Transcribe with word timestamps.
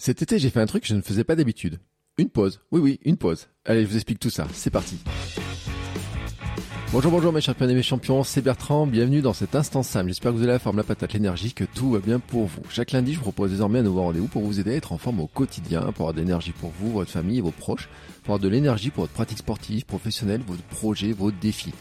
Cet 0.00 0.22
été, 0.22 0.38
j'ai 0.38 0.50
fait 0.50 0.60
un 0.60 0.66
truc 0.66 0.84
que 0.84 0.88
je 0.88 0.94
ne 0.94 1.02
faisais 1.02 1.24
pas 1.24 1.34
d'habitude. 1.34 1.80
Une 2.18 2.30
pause. 2.30 2.60
Oui, 2.70 2.80
oui, 2.80 3.00
une 3.04 3.16
pause. 3.16 3.48
Allez, 3.64 3.82
je 3.82 3.88
vous 3.88 3.96
explique 3.96 4.20
tout 4.20 4.30
ça. 4.30 4.46
C'est 4.52 4.70
parti. 4.70 4.96
Bonjour, 6.92 7.10
bonjour 7.10 7.32
mes 7.32 7.40
champions 7.40 7.68
et 7.68 7.74
mes 7.74 7.82
champions, 7.82 8.22
c'est 8.22 8.40
Bertrand, 8.40 8.86
bienvenue 8.86 9.22
dans 9.22 9.32
cet 9.32 9.56
instant 9.56 9.82
Sam. 9.82 10.06
J'espère 10.06 10.30
que 10.30 10.36
vous 10.36 10.44
avez 10.44 10.52
la 10.52 10.60
forme, 10.60 10.76
la 10.76 10.84
patate, 10.84 11.12
l'énergie, 11.14 11.52
que 11.52 11.64
tout 11.64 11.90
va 11.90 11.98
bien 11.98 12.20
pour 12.20 12.46
vous. 12.46 12.62
Chaque 12.70 12.92
lundi, 12.92 13.12
je 13.12 13.18
vous 13.18 13.24
propose 13.24 13.50
désormais 13.50 13.80
un 13.80 13.82
nouveau 13.82 14.02
rendez-vous 14.02 14.28
pour 14.28 14.42
vous 14.42 14.60
aider 14.60 14.70
à 14.70 14.76
être 14.76 14.92
en 14.92 14.98
forme 14.98 15.18
au 15.18 15.26
quotidien, 15.26 15.80
pour 15.80 16.06
avoir 16.06 16.14
de 16.14 16.20
l'énergie 16.20 16.52
pour 16.52 16.70
vous, 16.78 16.92
votre 16.92 17.10
famille 17.10 17.40
vos 17.40 17.50
proches, 17.50 17.88
pour 18.22 18.34
avoir 18.34 18.38
de 18.38 18.48
l'énergie 18.48 18.90
pour 18.90 19.02
votre 19.02 19.12
pratique 19.12 19.38
sportive, 19.38 19.84
professionnelle, 19.84 20.42
vos 20.46 20.54
projets, 20.70 21.12
vos 21.12 21.32
défis. 21.32 21.74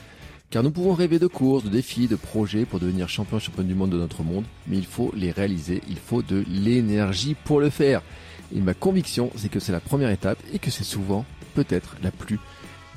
Car 0.50 0.64
nous 0.64 0.72
pouvons 0.72 0.94
rêver 0.94 1.20
de 1.20 1.28
courses, 1.28 1.66
de 1.66 1.70
défis, 1.70 2.08
de 2.08 2.16
projets 2.16 2.66
pour 2.66 2.80
devenir 2.80 3.10
champion, 3.10 3.38
champion 3.38 3.64
du 3.64 3.76
monde 3.76 3.90
de 3.90 3.98
notre 3.98 4.24
monde, 4.24 4.46
mais 4.68 4.78
il 4.78 4.86
faut 4.86 5.12
les 5.14 5.32
réaliser, 5.32 5.82
il 5.90 5.98
faut 5.98 6.22
de 6.22 6.46
l'énergie 6.48 7.36
pour 7.44 7.60
le 7.60 7.70
faire. 7.70 8.02
Et 8.56 8.62
ma 8.62 8.74
conviction, 8.74 9.30
c'est 9.36 9.50
que 9.50 9.60
c'est 9.60 9.74
la 9.74 9.82
première 9.82 10.10
étape 10.10 10.40
et 10.54 10.60
que 10.60 10.72
c'est 10.72 10.86
souvent, 10.86 11.26
peut-être, 11.54 11.98
la 12.02 12.12
plus 12.12 12.40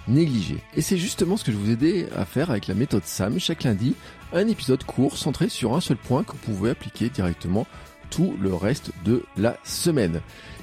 négligée. 0.06 0.58
Et 0.76 0.80
c'est 0.80 0.96
justement 0.96 1.36
ce 1.36 1.42
que 1.42 1.50
je 1.50 1.56
vous 1.56 1.72
aidais 1.72 2.08
à 2.16 2.24
faire 2.24 2.50
avec 2.50 2.68
la 2.68 2.74
méthode 2.74 3.04
SAM 3.04 3.40
chaque 3.40 3.64
lundi, 3.64 3.94
un 4.32 4.46
épisode 4.46 4.84
court 4.84 5.16
centré 5.18 5.48
sur 5.48 5.74
un 5.74 5.80
seul 5.80 5.96
point 5.96 6.22
que 6.22 6.32
vous 6.32 6.54
pouvez 6.54 6.70
appliquer 6.70 7.08
directement 7.08 7.66
tout 8.10 8.36
le 8.40 8.54
reste 8.54 8.92
de 9.04 9.24
la 9.36 9.56
semaine. 9.64 10.20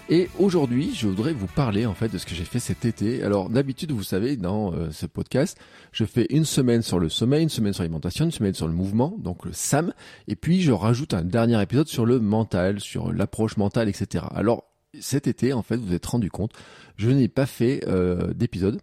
Et 0.09 0.29
aujourd'hui, 0.39 0.93
je 0.95 1.05
voudrais 1.05 1.33
vous 1.33 1.47
parler 1.47 1.85
en 1.85 1.93
fait 1.93 2.07
de 2.07 2.17
ce 2.17 2.25
que 2.25 2.33
j'ai 2.33 2.45
fait 2.45 2.59
cet 2.59 2.85
été. 2.85 3.23
Alors 3.23 3.49
d'habitude, 3.49 3.91
vous 3.91 4.03
savez, 4.03 4.37
dans 4.37 4.73
euh, 4.73 4.89
ce 4.89 5.05
podcast, 5.05 5.57
je 5.91 6.05
fais 6.05 6.27
une 6.29 6.45
semaine 6.45 6.81
sur 6.81 6.97
le 6.97 7.09
sommeil, 7.09 7.43
une 7.43 7.49
semaine 7.49 7.73
sur 7.73 7.83
l'alimentation, 7.83 8.23
une 8.23 8.31
semaine 8.31 8.53
sur 8.53 8.67
le 8.67 8.73
mouvement, 8.73 9.17
donc 9.19 9.43
le 9.43 9.51
SAM, 9.51 9.93
et 10.29 10.37
puis 10.37 10.61
je 10.61 10.71
rajoute 10.71 11.13
un 11.13 11.23
dernier 11.23 11.61
épisode 11.61 11.89
sur 11.89 12.05
le 12.05 12.21
mental, 12.21 12.79
sur 12.79 13.11
l'approche 13.11 13.57
mentale, 13.57 13.89
etc. 13.89 14.23
Alors 14.33 14.63
cet 14.97 15.27
été, 15.27 15.51
en 15.51 15.61
fait, 15.61 15.75
vous 15.75 15.87
vous 15.87 15.93
êtes 15.93 16.05
rendu 16.05 16.31
compte, 16.31 16.53
je 16.95 17.09
n'ai 17.09 17.27
pas 17.27 17.45
fait 17.45 17.83
euh, 17.87 18.33
d'épisode 18.33 18.79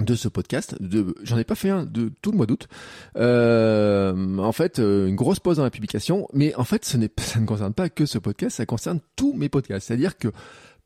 de 0.00 0.14
ce 0.14 0.28
podcast. 0.28 0.76
De, 0.80 1.14
j'en 1.22 1.38
ai 1.38 1.44
pas 1.44 1.54
fait 1.54 1.70
un 1.70 1.84
de 1.84 2.10
tout 2.22 2.30
le 2.32 2.36
mois 2.36 2.46
d'août. 2.46 2.68
Euh, 3.16 4.38
en 4.38 4.52
fait, 4.52 4.78
euh, 4.78 5.06
une 5.08 5.16
grosse 5.16 5.40
pause 5.40 5.58
dans 5.58 5.64
la 5.64 5.70
publication, 5.70 6.26
mais 6.32 6.54
en 6.54 6.64
fait, 6.64 6.84
ce 6.84 6.96
n'est, 6.96 7.10
ça 7.18 7.40
ne 7.40 7.46
concerne 7.46 7.74
pas 7.74 7.88
que 7.88 8.06
ce 8.06 8.18
podcast, 8.18 8.56
ça 8.56 8.66
concerne 8.66 9.00
tous 9.16 9.34
mes 9.34 9.48
podcasts. 9.48 9.86
C'est-à-dire 9.86 10.18
que 10.18 10.28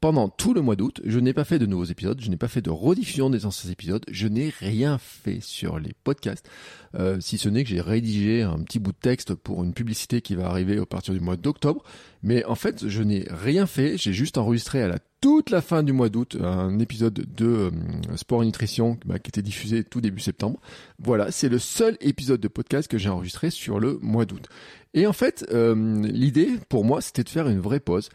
pendant 0.04 0.28
tout 0.28 0.52
le 0.52 0.60
mois 0.60 0.76
d'août, 0.76 1.00
je 1.06 1.18
n'ai 1.18 1.32
pas 1.32 1.44
fait 1.44 1.58
de 1.58 1.64
nouveaux 1.64 1.86
épisodes, 1.86 2.20
je 2.20 2.28
n'ai 2.28 2.36
pas 2.36 2.46
fait 2.46 2.60
de 2.60 2.68
rediffusion 2.68 3.30
des 3.30 3.46
anciens 3.46 3.70
épisodes, 3.70 4.04
je 4.10 4.28
n'ai 4.28 4.50
rien 4.50 4.98
fait 4.98 5.40
sur 5.40 5.78
les 5.78 5.92
podcasts, 6.04 6.46
euh, 6.94 7.16
si 7.20 7.38
ce 7.38 7.48
n'est 7.48 7.64
que 7.64 7.70
j'ai 7.70 7.80
rédigé 7.80 8.42
un 8.42 8.58
petit 8.58 8.78
bout 8.78 8.92
de 8.92 8.98
texte 8.98 9.32
pour 9.32 9.64
une 9.64 9.72
publicité 9.72 10.20
qui 10.20 10.34
va 10.34 10.46
arriver 10.46 10.78
au 10.78 10.84
partir 10.84 11.14
du 11.14 11.20
mois 11.20 11.38
d'octobre. 11.38 11.82
Mais 12.22 12.44
en 12.44 12.54
fait, 12.54 12.86
je 12.86 13.02
n'ai 13.02 13.26
rien 13.30 13.64
fait, 13.64 13.96
j'ai 13.96 14.12
juste 14.12 14.36
enregistré 14.36 14.82
à 14.82 14.88
la 14.88 14.98
toute 15.22 15.48
la 15.48 15.62
fin 15.62 15.82
du 15.82 15.94
mois 15.94 16.10
d'août 16.10 16.36
un 16.38 16.78
épisode 16.80 17.14
de 17.14 17.46
euh, 17.46 17.70
Sport 18.14 18.42
et 18.42 18.44
Nutrition 18.44 18.98
bah, 19.06 19.18
qui 19.18 19.30
était 19.30 19.40
diffusé 19.40 19.82
tout 19.82 20.02
début 20.02 20.20
septembre. 20.20 20.60
Voilà, 20.98 21.30
c'est 21.30 21.48
le 21.48 21.58
seul 21.58 21.96
épisode 22.02 22.40
de 22.40 22.48
podcast 22.48 22.88
que 22.88 22.98
j'ai 22.98 23.08
enregistré 23.08 23.48
sur 23.48 23.80
le 23.80 23.98
mois 24.02 24.26
d'août. 24.26 24.50
Et 24.94 25.06
en 25.06 25.12
fait, 25.12 25.44
euh, 25.52 26.02
l'idée 26.02 26.52
pour 26.68 26.84
moi, 26.84 27.00
c'était 27.00 27.24
de 27.24 27.28
faire 27.28 27.48
une 27.48 27.60
vraie 27.60 27.80
pause, 27.80 28.08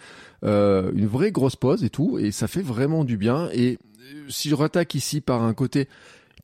euh, 0.44 0.91
une 0.95 1.08
vraie 1.08 1.31
grosse 1.31 1.58
pause 1.58 1.83
et 1.83 1.89
tout, 1.89 2.17
et 2.17 2.31
ça 2.31 2.47
fait 2.47 2.61
vraiment 2.61 3.03
du 3.03 3.17
bien. 3.17 3.49
Et 3.53 3.77
si 4.30 4.49
je 4.49 4.55
rattaque 4.55 4.95
ici 4.95 5.19
par 5.21 5.44
un 5.44 5.53
côté 5.53 5.88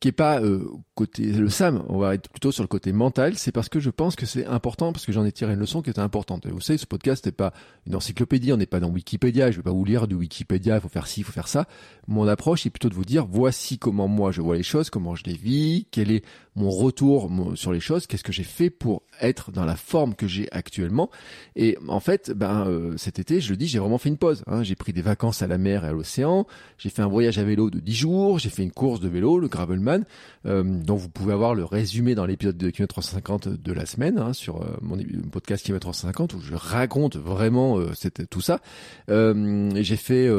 qui 0.01 0.09
est 0.09 0.11
pas 0.11 0.41
euh, 0.41 0.67
côté 0.93 1.23
le 1.23 1.49
SAM, 1.49 1.83
on 1.87 1.97
va 1.97 2.15
être 2.15 2.29
plutôt 2.29 2.51
sur 2.51 2.63
le 2.63 2.67
côté 2.67 2.91
mental, 2.91 3.37
c'est 3.37 3.53
parce 3.53 3.69
que 3.69 3.79
je 3.79 3.89
pense 3.89 4.17
que 4.17 4.25
c'est 4.25 4.45
important, 4.45 4.91
parce 4.91 5.05
que 5.05 5.13
j'en 5.13 5.23
ai 5.23 5.31
tiré 5.31 5.53
une 5.53 5.59
leçon 5.59 5.81
qui 5.81 5.89
était 5.89 5.99
importante. 5.99 6.45
Vous 6.47 6.59
savez, 6.59 6.77
ce 6.77 6.85
podcast 6.85 7.25
n'est 7.25 7.31
pas 7.31 7.53
une 7.87 7.95
encyclopédie, 7.95 8.51
on 8.51 8.57
n'est 8.57 8.65
pas 8.65 8.81
dans 8.81 8.89
Wikipédia, 8.89 9.51
je 9.51 9.57
vais 9.57 9.63
pas 9.63 9.71
vous 9.71 9.85
lire 9.85 10.07
du 10.07 10.15
Wikipédia, 10.15 10.75
il 10.75 10.81
faut 10.81 10.89
faire 10.89 11.07
ci, 11.07 11.21
il 11.21 11.23
faut 11.23 11.31
faire 11.31 11.47
ça. 11.47 11.65
Mon 12.07 12.27
approche 12.27 12.65
est 12.65 12.69
plutôt 12.69 12.89
de 12.89 12.93
vous 12.93 13.05
dire, 13.05 13.25
voici 13.25 13.77
comment 13.79 14.09
moi 14.09 14.31
je 14.31 14.41
vois 14.41 14.57
les 14.57 14.63
choses, 14.63 14.89
comment 14.89 15.15
je 15.15 15.23
les 15.25 15.37
vis, 15.37 15.87
quel 15.91 16.11
est 16.11 16.25
mon 16.55 16.69
retour 16.69 17.29
sur 17.55 17.71
les 17.71 17.79
choses, 17.79 18.07
qu'est-ce 18.07 18.23
que 18.23 18.31
j'ai 18.31 18.43
fait 18.43 18.69
pour 18.69 19.03
être 19.21 19.51
dans 19.51 19.65
la 19.65 19.75
forme 19.75 20.15
que 20.15 20.27
j'ai 20.27 20.47
actuellement. 20.51 21.09
Et 21.55 21.77
en 21.87 21.99
fait, 21.99 22.31
ben 22.31 22.67
euh, 22.67 22.97
cet 22.97 23.19
été, 23.19 23.41
je 23.41 23.49
le 23.51 23.57
dis, 23.57 23.67
j'ai 23.67 23.79
vraiment 23.79 23.97
fait 23.97 24.09
une 24.09 24.17
pause. 24.17 24.43
Hein. 24.47 24.63
J'ai 24.63 24.75
pris 24.75 24.93
des 24.93 25.01
vacances 25.01 25.41
à 25.41 25.47
la 25.47 25.57
mer 25.57 25.85
et 25.85 25.87
à 25.87 25.91
l'océan, 25.91 26.47
j'ai 26.77 26.89
fait 26.89 27.01
un 27.01 27.07
voyage 27.07 27.37
à 27.37 27.43
vélo 27.43 27.69
de 27.69 27.79
10 27.79 27.93
jours, 27.93 28.39
j'ai 28.39 28.49
fait 28.49 28.63
une 28.63 28.71
course 28.71 28.99
de 28.99 29.07
vélo, 29.07 29.39
le 29.39 29.47
Gravelman, 29.47 30.03
euh, 30.45 30.63
dont 30.63 30.95
vous 30.95 31.09
pouvez 31.09 31.33
avoir 31.33 31.55
le 31.55 31.65
résumé 31.65 32.15
dans 32.15 32.25
l'épisode 32.25 32.57
de 32.57 32.69
Km 32.69 32.93
350 32.93 33.47
de 33.49 33.73
la 33.73 33.85
semaine, 33.85 34.17
hein, 34.17 34.33
sur 34.33 34.61
euh, 34.61 34.77
mon 34.81 34.97
podcast 35.31 35.65
Km 35.65 35.81
350, 35.81 36.33
où 36.33 36.41
je 36.41 36.55
raconte 36.55 37.17
vraiment 37.17 37.79
euh, 37.79 37.91
tout 38.29 38.41
ça. 38.41 38.59
j'ai 39.07 39.97
fait 39.97 40.29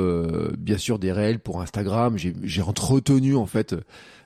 bien 0.59 0.78
sûr 0.78 0.98
des 0.98 1.12
réels 1.12 1.41
pour 1.41 1.60
Instagram, 1.60 2.16
j'ai 2.16 2.62
entretenu 2.62 3.37
en 3.37 3.47
fait 3.47 3.75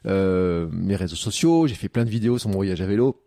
mes 0.05 0.97
réseaux 0.97 1.16
sociaux, 1.16 1.66
j'ai 1.66 1.75
fait 1.75 1.88
plein 1.88 2.05
de 2.05 2.11
vidéos 2.11 2.38
sur 2.38 2.49
mon 2.49 2.56
voyage 2.56 2.81
à 2.81 2.87
vélo 2.87 3.21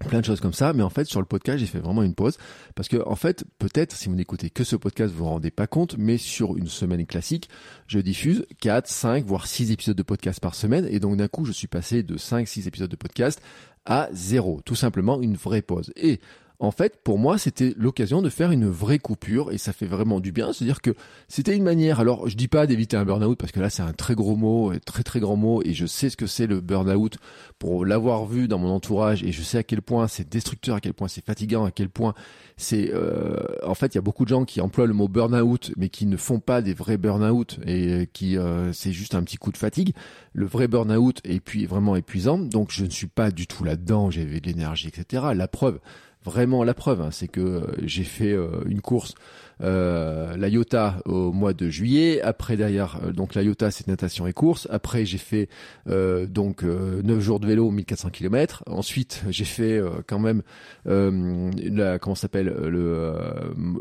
plein 0.00 0.20
de 0.20 0.24
choses 0.24 0.40
comme 0.40 0.52
ça, 0.52 0.72
mais 0.72 0.82
en 0.82 0.90
fait 0.90 1.06
sur 1.06 1.20
le 1.20 1.26
podcast 1.26 1.58
j'ai 1.58 1.66
fait 1.66 1.78
vraiment 1.78 2.02
une 2.02 2.14
pause 2.14 2.36
parce 2.74 2.88
que 2.88 3.02
en 3.06 3.16
fait 3.16 3.44
peut-être 3.58 3.96
si 3.96 4.08
vous 4.08 4.14
n'écoutez 4.14 4.50
que 4.50 4.62
ce 4.62 4.76
podcast 4.76 5.12
vous 5.12 5.24
vous 5.24 5.30
rendez 5.30 5.50
pas 5.50 5.66
compte, 5.66 5.96
mais 5.98 6.18
sur 6.18 6.56
une 6.56 6.68
semaine 6.68 7.06
classique 7.06 7.48
je 7.86 7.98
diffuse 7.98 8.46
4, 8.60 8.86
5 8.86 9.24
voire 9.24 9.46
6 9.46 9.72
épisodes 9.72 9.96
de 9.96 10.02
podcast 10.02 10.40
par 10.40 10.54
semaine 10.54 10.86
et 10.90 11.00
donc 11.00 11.16
d'un 11.16 11.28
coup 11.28 11.44
je 11.44 11.52
suis 11.52 11.66
passé 11.66 12.02
de 12.02 12.16
5, 12.16 12.46
6 12.46 12.68
épisodes 12.68 12.90
de 12.90 12.96
podcast 12.96 13.40
à 13.86 14.08
zéro, 14.12 14.60
tout 14.64 14.74
simplement 14.74 15.20
une 15.22 15.36
vraie 15.36 15.62
pause. 15.62 15.92
Et 15.96 16.20
en 16.58 16.70
fait, 16.70 17.00
pour 17.02 17.18
moi, 17.18 17.36
c'était 17.36 17.74
l'occasion 17.76 18.22
de 18.22 18.30
faire 18.30 18.50
une 18.50 18.68
vraie 18.68 18.98
coupure 18.98 19.52
et 19.52 19.58
ça 19.58 19.72
fait 19.72 19.86
vraiment 19.86 20.20
du 20.20 20.32
bien. 20.32 20.52
C'est-à-dire 20.52 20.80
que 20.80 20.94
c'était 21.28 21.54
une 21.54 21.62
manière, 21.62 22.00
alors 22.00 22.28
je 22.28 22.36
dis 22.36 22.48
pas 22.48 22.66
d'éviter 22.66 22.96
un 22.96 23.04
burn-out 23.04 23.38
parce 23.38 23.52
que 23.52 23.60
là 23.60 23.68
c'est 23.68 23.82
un 23.82 23.92
très 23.92 24.14
gros 24.14 24.36
mot, 24.36 24.70
un 24.70 24.78
très 24.78 25.02
très 25.02 25.20
grand 25.20 25.36
mot 25.36 25.62
et 25.64 25.74
je 25.74 25.86
sais 25.86 26.08
ce 26.08 26.16
que 26.16 26.26
c'est 26.26 26.46
le 26.46 26.60
burn-out 26.60 27.18
pour 27.58 27.84
l'avoir 27.84 28.24
vu 28.26 28.48
dans 28.48 28.58
mon 28.58 28.70
entourage 28.70 29.22
et 29.22 29.32
je 29.32 29.42
sais 29.42 29.58
à 29.58 29.62
quel 29.62 29.82
point 29.82 30.08
c'est 30.08 30.28
destructeur, 30.28 30.76
à 30.76 30.80
quel 30.80 30.94
point 30.94 31.08
c'est 31.08 31.24
fatigant, 31.24 31.64
à 31.64 31.70
quel 31.70 31.90
point 31.90 32.14
c'est... 32.56 32.90
Euh, 32.94 33.36
en 33.62 33.74
fait, 33.74 33.94
il 33.94 33.96
y 33.96 33.98
a 33.98 34.02
beaucoup 34.02 34.24
de 34.24 34.30
gens 34.30 34.44
qui 34.44 34.60
emploient 34.62 34.86
le 34.86 34.94
mot 34.94 35.08
burn-out 35.08 35.72
mais 35.76 35.90
qui 35.90 36.06
ne 36.06 36.16
font 36.16 36.40
pas 36.40 36.62
des 36.62 36.72
vrais 36.72 36.96
burn-out 36.96 37.58
et 37.66 38.08
qui 38.12 38.38
euh, 38.38 38.72
c'est 38.72 38.92
juste 38.92 39.14
un 39.14 39.22
petit 39.22 39.36
coup 39.36 39.52
de 39.52 39.58
fatigue. 39.58 39.94
Le 40.32 40.46
vrai 40.46 40.68
burn-out 40.68 41.20
est 41.24 41.40
puis 41.40 41.66
vraiment 41.66 41.96
épuisant, 41.96 42.38
donc 42.38 42.70
je 42.70 42.84
ne 42.84 42.90
suis 42.90 43.06
pas 43.06 43.30
du 43.30 43.46
tout 43.46 43.64
là-dedans, 43.64 44.10
j'avais 44.10 44.40
de 44.40 44.46
l'énergie, 44.46 44.88
etc. 44.88 45.26
La 45.34 45.48
preuve, 45.48 45.80
vraiment 46.26 46.64
la 46.64 46.74
preuve, 46.74 47.00
hein, 47.00 47.10
c'est 47.12 47.28
que 47.28 47.40
euh, 47.40 47.60
j'ai 47.84 48.04
fait 48.04 48.32
euh, 48.32 48.60
une 48.66 48.80
course 48.80 49.14
euh, 49.62 50.36
la 50.36 50.48
Iota 50.48 50.98
au 51.06 51.32
mois 51.32 51.54
de 51.54 51.70
juillet. 51.70 52.20
Après 52.20 52.58
derrière, 52.58 53.00
donc 53.14 53.34
la 53.34 53.42
Iota 53.42 53.70
c'est 53.70 53.86
natation 53.86 54.26
et 54.26 54.34
course. 54.34 54.68
Après 54.70 55.06
j'ai 55.06 55.16
fait 55.16 55.48
donc 55.86 56.62
9 56.62 57.20
jours 57.20 57.40
de 57.40 57.46
vélo, 57.46 57.70
1400 57.70 58.10
km. 58.10 58.64
Ensuite 58.66 59.22
j'ai 59.30 59.46
fait 59.46 59.80
quand 60.06 60.18
même 60.18 60.42
la 60.84 61.98
comment 61.98 62.14
s'appelle 62.14 62.48
le 62.48 63.14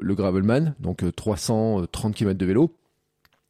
le 0.02 0.16
gravelman, 0.16 0.76
donc 0.80 1.04
330 1.14 2.16
km 2.16 2.38
de 2.38 2.46
vélo 2.46 2.72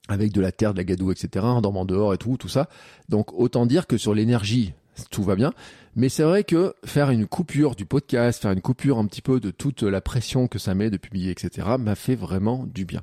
avec 0.08 0.32
de 0.32 0.42
la 0.42 0.52
terre, 0.52 0.74
de 0.74 0.80
la 0.80 0.84
gadoue, 0.84 1.12
etc. 1.12 1.46
en 1.46 1.62
dormant 1.62 1.86
dehors 1.86 2.14
et 2.16 2.18
tout, 2.18 2.38
tout 2.38 2.50
ça. 2.50 2.70
Donc 3.08 3.34
autant 3.34 3.68
dire 3.68 3.86
que 3.86 3.98
sur 3.98 4.16
l'énergie 4.16 4.74
tout 5.10 5.24
va 5.24 5.36
bien. 5.36 5.54
Mais 5.98 6.10
c'est 6.10 6.24
vrai 6.24 6.44
que 6.44 6.74
faire 6.84 7.10
une 7.10 7.26
coupure 7.26 7.74
du 7.76 7.86
podcast, 7.86 8.42
faire 8.42 8.52
une 8.52 8.62
coupure 8.62 8.98
un 8.98 9.06
petit 9.06 9.22
peu 9.22 9.40
de 9.40 9.50
toute 9.50 9.82
la 9.82 10.02
pression 10.02 10.48
que 10.48 10.60
ça 10.60 10.76
met 10.76 10.90
de 10.90 10.98
publier, 10.98 11.32
etc., 11.32 11.68
m'a 11.80 11.96
fait 11.96 12.16
vraiment 12.16 12.66
du 12.66 12.84
bien. 12.84 13.02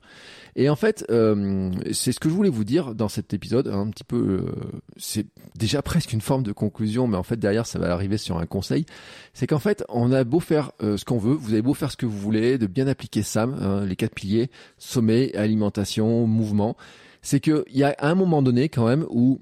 Et 0.56 0.68
en 0.68 0.76
fait, 0.76 1.06
euh, 1.10 1.70
c'est 1.92 2.12
ce 2.12 2.20
que 2.20 2.28
je 2.28 2.34
voulais 2.34 2.50
vous 2.50 2.64
dire 2.64 2.94
dans 2.94 3.08
cet 3.08 3.32
épisode, 3.32 3.68
un 3.68 3.88
petit 3.88 4.04
peu, 4.04 4.16
euh, 4.18 4.52
c'est 4.98 5.26
déjà 5.56 5.80
presque 5.80 6.12
une 6.12 6.20
forme 6.20 6.42
de 6.42 6.52
conclusion, 6.52 7.06
mais 7.06 7.16
en 7.16 7.22
fait 7.22 7.38
derrière 7.38 7.66
ça 7.66 7.78
va 7.78 7.90
arriver 7.90 8.18
sur 8.18 8.36
un 8.36 8.44
conseil. 8.44 8.84
C'est 9.32 9.46
qu'en 9.46 9.58
fait, 9.58 9.84
on 9.88 10.12
a 10.12 10.22
beau 10.24 10.40
faire 10.40 10.72
euh, 10.82 10.98
ce 10.98 11.06
qu'on 11.06 11.18
veut, 11.18 11.32
vous 11.32 11.54
avez 11.54 11.62
beau 11.62 11.72
faire 11.72 11.90
ce 11.90 11.96
que 11.96 12.04
vous 12.04 12.18
voulez, 12.18 12.58
de 12.58 12.66
bien 12.66 12.86
appliquer 12.88 13.22
SAM, 13.22 13.56
hein, 13.58 13.86
les 13.86 13.96
quatre 13.96 14.14
piliers, 14.14 14.50
sommeil, 14.76 15.34
alimentation, 15.34 16.26
mouvement. 16.26 16.76
C'est 17.22 17.40
qu'il 17.40 17.62
y 17.70 17.84
a 17.84 17.94
un 18.00 18.14
moment 18.14 18.42
donné 18.42 18.68
quand 18.68 18.84
même 18.84 19.06
où 19.08 19.40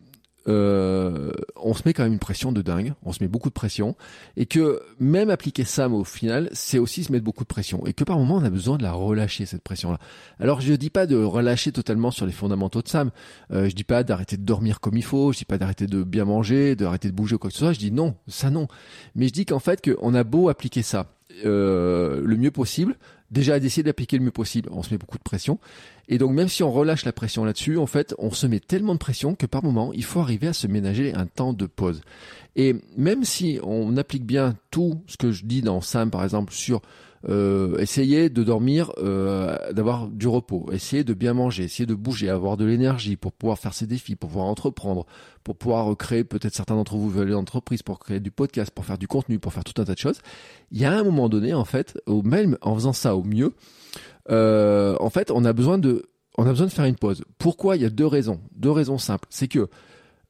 euh, 0.51 1.31
on 1.57 1.75
se 1.75 1.83
met 1.87 1.93
quand 1.93 2.03
même 2.03 2.13
une 2.13 2.19
pression 2.19 2.53
de 2.53 2.63
dingue, 2.63 2.95
on 3.05 3.13
se 3.13 3.23
met 3.23 3.29
beaucoup 3.29 3.49
de 3.49 3.55
pression, 3.55 3.97
et 4.37 4.47
que 4.47 4.81
même 4.99 5.31
appliquer 5.31 5.65
SAM 5.65 5.95
au 5.95 6.05
final, 6.05 6.49
c'est 6.53 6.79
aussi 6.79 7.05
se 7.05 7.13
mettre 7.13 7.25
beaucoup 7.25 7.45
de 7.45 7.49
pression, 7.49 7.87
et 7.87 7.93
que 7.93 8.05
par 8.05 8.19
moment 8.19 8.37
on 8.37 8.45
a 8.45 8.51
besoin 8.51 8.77
de 8.77 8.83
la 8.83 8.93
relâcher 8.93 9.47
cette 9.47 9.63
pression-là. 9.63 9.99
Alors 10.41 10.61
je 10.61 10.75
dis 10.75 10.91
pas 10.91 11.07
de 11.07 11.17
relâcher 11.17 11.73
totalement 11.73 12.11
sur 12.11 12.27
les 12.27 12.33
fondamentaux 12.33 12.83
de 12.83 12.89
SAM, 12.89 13.11
euh, 13.53 13.69
je 13.69 13.75
dis 13.75 13.85
pas 13.85 14.03
d'arrêter 14.03 14.37
de 14.37 14.43
dormir 14.43 14.81
comme 14.81 14.97
il 14.97 15.05
faut, 15.05 15.33
je 15.33 15.39
dis 15.39 15.45
pas 15.45 15.59
d'arrêter 15.59 15.87
de 15.87 16.03
bien 16.03 16.25
manger, 16.25 16.75
d'arrêter 16.75 17.09
de 17.09 17.15
bouger 17.15 17.37
ou 17.37 17.39
quoi 17.39 17.51
que 17.51 17.55
ce 17.55 17.61
soit, 17.61 17.73
je 17.73 17.79
dis 17.79 17.93
non, 17.93 18.17
ça 18.27 18.51
non. 18.51 18.67
Mais 19.15 19.29
je 19.29 19.33
dis 19.33 19.47
qu'en 19.47 19.61
fait 19.61 19.81
qu'on 19.83 20.15
a 20.15 20.25
beau 20.25 20.49
appliquer 20.49 20.83
ça 20.83 21.07
euh, 21.45 22.21
le 22.25 22.37
mieux 22.37 22.51
possible, 22.51 22.97
déjà 23.31 23.61
d'essayer 23.61 23.83
d'appliquer 23.83 24.19
le 24.19 24.25
mieux 24.25 24.31
possible, 24.31 24.69
on 24.73 24.83
se 24.83 24.93
met 24.93 24.99
beaucoup 24.99 25.19
de 25.19 25.23
pression. 25.23 25.59
Et 26.09 26.19
donc 26.19 26.33
même 26.33 26.49
si 26.49 26.63
on 26.63 26.73
relâche 26.73 27.05
la 27.05 27.13
pression 27.13 27.45
là-dessus, 27.45 27.79
en 27.79 27.87
fait, 27.87 28.15
on 28.19 28.31
se 28.31 28.47
met 28.47 28.61
tellement 28.61 28.95
de 28.95 28.99
pression 28.99 29.35
que 29.35 29.47
par 29.47 29.63
moment, 29.63 29.93
il 29.93 30.05
faut 30.05 30.21
arriver 30.21 30.49
à 30.49 30.53
se 30.53 30.67
ménager 30.67 31.15
un 31.15 31.27
temps 31.27 31.53
de 31.53 31.67
pause. 31.67 32.01
Et 32.57 32.75
même 32.97 33.25
si 33.25 33.61
on 33.63 33.97
applique 33.97 34.25
bien 34.25 34.57
tout 34.71 35.03
ce 35.07 35.17
que 35.17 35.31
je 35.31 35.45
dis 35.45 35.63
dans 35.63 35.81
Sam, 35.81 36.11
par 36.11 36.25
exemple, 36.25 36.53
sur 36.53 36.83
euh, 37.29 37.77
de 37.77 38.43
dormir, 38.43 38.93
euh, 38.99 39.73
d'avoir 39.73 40.09
du 40.09 40.27
repos, 40.27 40.67
essayez 40.73 41.05
de 41.05 41.15
bien 41.15 41.35
manger, 41.35 41.65
essayez 41.65 41.87
de 41.87 41.95
bouger, 41.95 42.31
avoir 42.31 42.57
de 42.57 42.65
l'énergie 42.65 43.17
pour 43.17 43.33
pouvoir 43.33 43.59
faire 43.59 43.75
ces 43.75 43.87
défis, 43.87 44.17
pour 44.17 44.31
pouvoir 44.31 44.47
entreprendre, 44.47 45.07
pour 45.45 45.57
pouvoir 45.57 45.97
créer, 45.97 46.25
peut-être 46.25 46.55
certains 46.55 46.77
d'entre 46.77 46.97
vous 46.97 47.11
veulent 47.11 47.31
l'entreprise, 47.31 47.83
pour 47.83 47.99
créer 47.99 48.21
du 48.21 48.31
podcast, 48.31 48.71
pour 48.71 48.85
faire 48.85 48.99
du 48.99 49.09
contenu, 49.09 49.39
pour 49.39 49.53
faire 49.53 49.65
tout 49.65 49.81
un 49.81 49.85
tas 49.85 49.95
de 49.95 49.99
choses. 49.99 50.21
Il 50.71 50.79
y 50.79 50.85
a 50.85 50.93
un 50.93 51.05
moment 51.05 51.29
donné, 51.29 51.53
en 51.53 51.65
fait, 51.65 51.99
au 52.07 52.23
même 52.23 52.57
en 52.63 52.75
faisant 52.75 52.93
ça 52.93 53.17
au 53.17 53.23
mieux, 53.23 53.53
euh, 54.31 54.97
en 55.01 55.11
fait, 55.11 55.31
on 55.31 55.45
a 55.45 55.53
besoin 55.53 55.79
de, 55.79 56.11
on 56.39 56.47
a 56.47 56.51
besoin 56.51 56.67
de 56.67 56.73
faire 56.73 56.85
une 56.85 56.97
pause. 56.97 57.23
Pourquoi? 57.39 57.77
Il 57.77 57.83
y 57.83 57.87
a 57.87 57.91
deux 57.91 58.07
raisons, 58.07 58.41
deux 58.55 58.71
raisons 58.71 58.99
simples. 58.99 59.27
C'est 59.31 59.49
que 59.49 59.69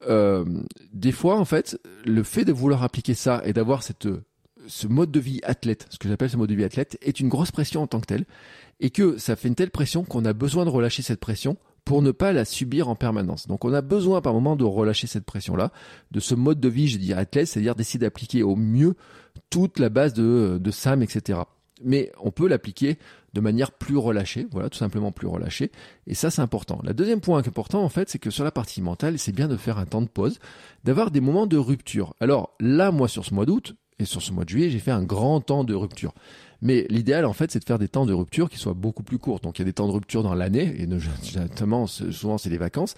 euh, 0.09 0.45
des 0.93 1.13
fois, 1.13 1.37
en 1.37 1.45
fait, 1.45 1.79
le 2.05 2.23
fait 2.23 2.45
de 2.45 2.53
vouloir 2.53 2.83
appliquer 2.83 3.15
ça 3.15 3.43
et 3.45 3.53
d'avoir 3.53 3.83
cette 3.83 4.09
ce 4.71 4.87
mode 4.87 5.11
de 5.11 5.21
vie 5.21 5.41
athlète, 5.43 5.87
ce 5.91 5.99
que 5.99 6.09
j'appelle 6.09 6.31
ce 6.31 6.37
mode 6.37 6.49
de 6.49 6.55
vie 6.55 6.65
athlète, 6.65 6.99
est 7.03 7.21
une 7.21 7.29
grosse 7.29 7.51
pression 7.51 7.83
en 7.83 7.87
tant 7.87 8.01
que 8.01 8.07
tel, 8.07 8.25
et 8.81 8.91
que 8.91 9.19
ça 9.19 9.37
fait 9.37 9.49
une 9.49 9.55
telle 9.55 9.71
pression 9.71 10.05
qu'on 10.05 10.25
a 10.25 10.33
besoin 10.33 10.65
de 10.65 10.71
relâcher 10.71 11.03
cette 11.03 11.21
pression 11.21 11.57
pour 11.85 12.03
ne 12.03 12.11
pas 12.11 12.33
la 12.33 12.45
subir 12.45 12.89
en 12.89 12.95
permanence. 12.95 13.47
Donc 13.47 13.65
on 13.65 13.73
a 13.73 13.83
besoin 13.83 14.21
par 14.21 14.33
moment 14.33 14.57
de 14.57 14.65
relâcher 14.65 15.07
cette 15.07 15.25
pression-là, 15.25 15.73
de 16.11 16.21
ce 16.21 16.35
mode 16.35 16.61
de 16.61 16.69
vie, 16.69 16.89
je 16.89 16.99
dirais 16.99 17.23
athlète, 17.23 17.49
c'est-à-dire 17.49 17.75
d'essayer 17.75 17.99
d'appliquer 17.99 18.43
au 18.43 18.57
mieux 18.57 18.95
toute 19.51 19.79
la 19.79 19.89
base 19.89 20.15
de, 20.15 20.59
de 20.61 20.71
SAM, 20.71 21.03
etc. 21.03 21.41
Mais 21.83 22.13
on 22.23 22.31
peut 22.31 22.47
l'appliquer 22.47 22.99
de 23.33 23.41
manière 23.41 23.73
plus 23.73 23.97
relâchée, 23.97 24.47
voilà, 24.51 24.69
tout 24.69 24.79
simplement 24.79 25.13
plus 25.13 25.29
relâchée. 25.29 25.71
Et 26.07 26.15
ça, 26.15 26.31
c'est 26.31 26.43
important. 26.43 26.81
Le 26.83 26.95
deuxième 26.95 27.21
point 27.21 27.39
important, 27.39 27.83
en 27.83 27.89
fait, 27.89 28.09
c'est 28.11 28.19
que 28.19 28.31
sur 28.31 28.45
la 28.45 28.51
partie 28.51 28.83
mentale, 28.83 29.19
c'est 29.19 29.33
bien 29.33 29.49
de 29.49 29.57
faire 29.57 29.79
un 29.79 29.87
temps 29.87 30.03
de 30.03 30.09
pause, 30.09 30.39
d'avoir 30.85 31.11
des 31.11 31.21
moments 31.21 31.47
de 31.47 31.57
rupture. 31.57 32.15
Alors 32.21 32.55
là, 32.61 32.91
moi, 32.91 33.09
sur 33.09 33.25
ce 33.25 33.33
mois 33.33 33.47
d'août, 33.47 33.75
et 34.01 34.05
sur 34.05 34.23
ce 34.23 34.33
mois 34.33 34.45
de 34.45 34.49
juillet, 34.49 34.71
j'ai 34.71 34.79
fait 34.79 34.91
un 34.91 35.03
grand 35.03 35.41
temps 35.41 35.65
de 35.65 35.75
rupture. 35.75 36.13
Mais 36.63 36.87
l'idéal, 36.91 37.25
en 37.25 37.33
fait, 37.33 37.51
c'est 37.51 37.59
de 37.59 37.65
faire 37.65 37.79
des 37.79 37.89
temps 37.89 38.05
de 38.05 38.13
rupture 38.13 38.51
qui 38.51 38.59
soient 38.59 38.75
beaucoup 38.75 39.03
plus 39.03 39.19
courts. 39.19 39.41
Donc, 39.41 39.59
il 39.59 39.63
y 39.63 39.65
a 39.65 39.65
des 39.65 39.73
temps 39.73 39.87
de 39.87 39.93
rupture 39.93 40.23
dans 40.23 40.35
l'année, 40.35 40.75
et 40.79 40.87
notamment, 40.87 41.87
souvent, 41.87 42.37
c'est 42.37 42.51
les 42.51 42.59
vacances. 42.59 42.95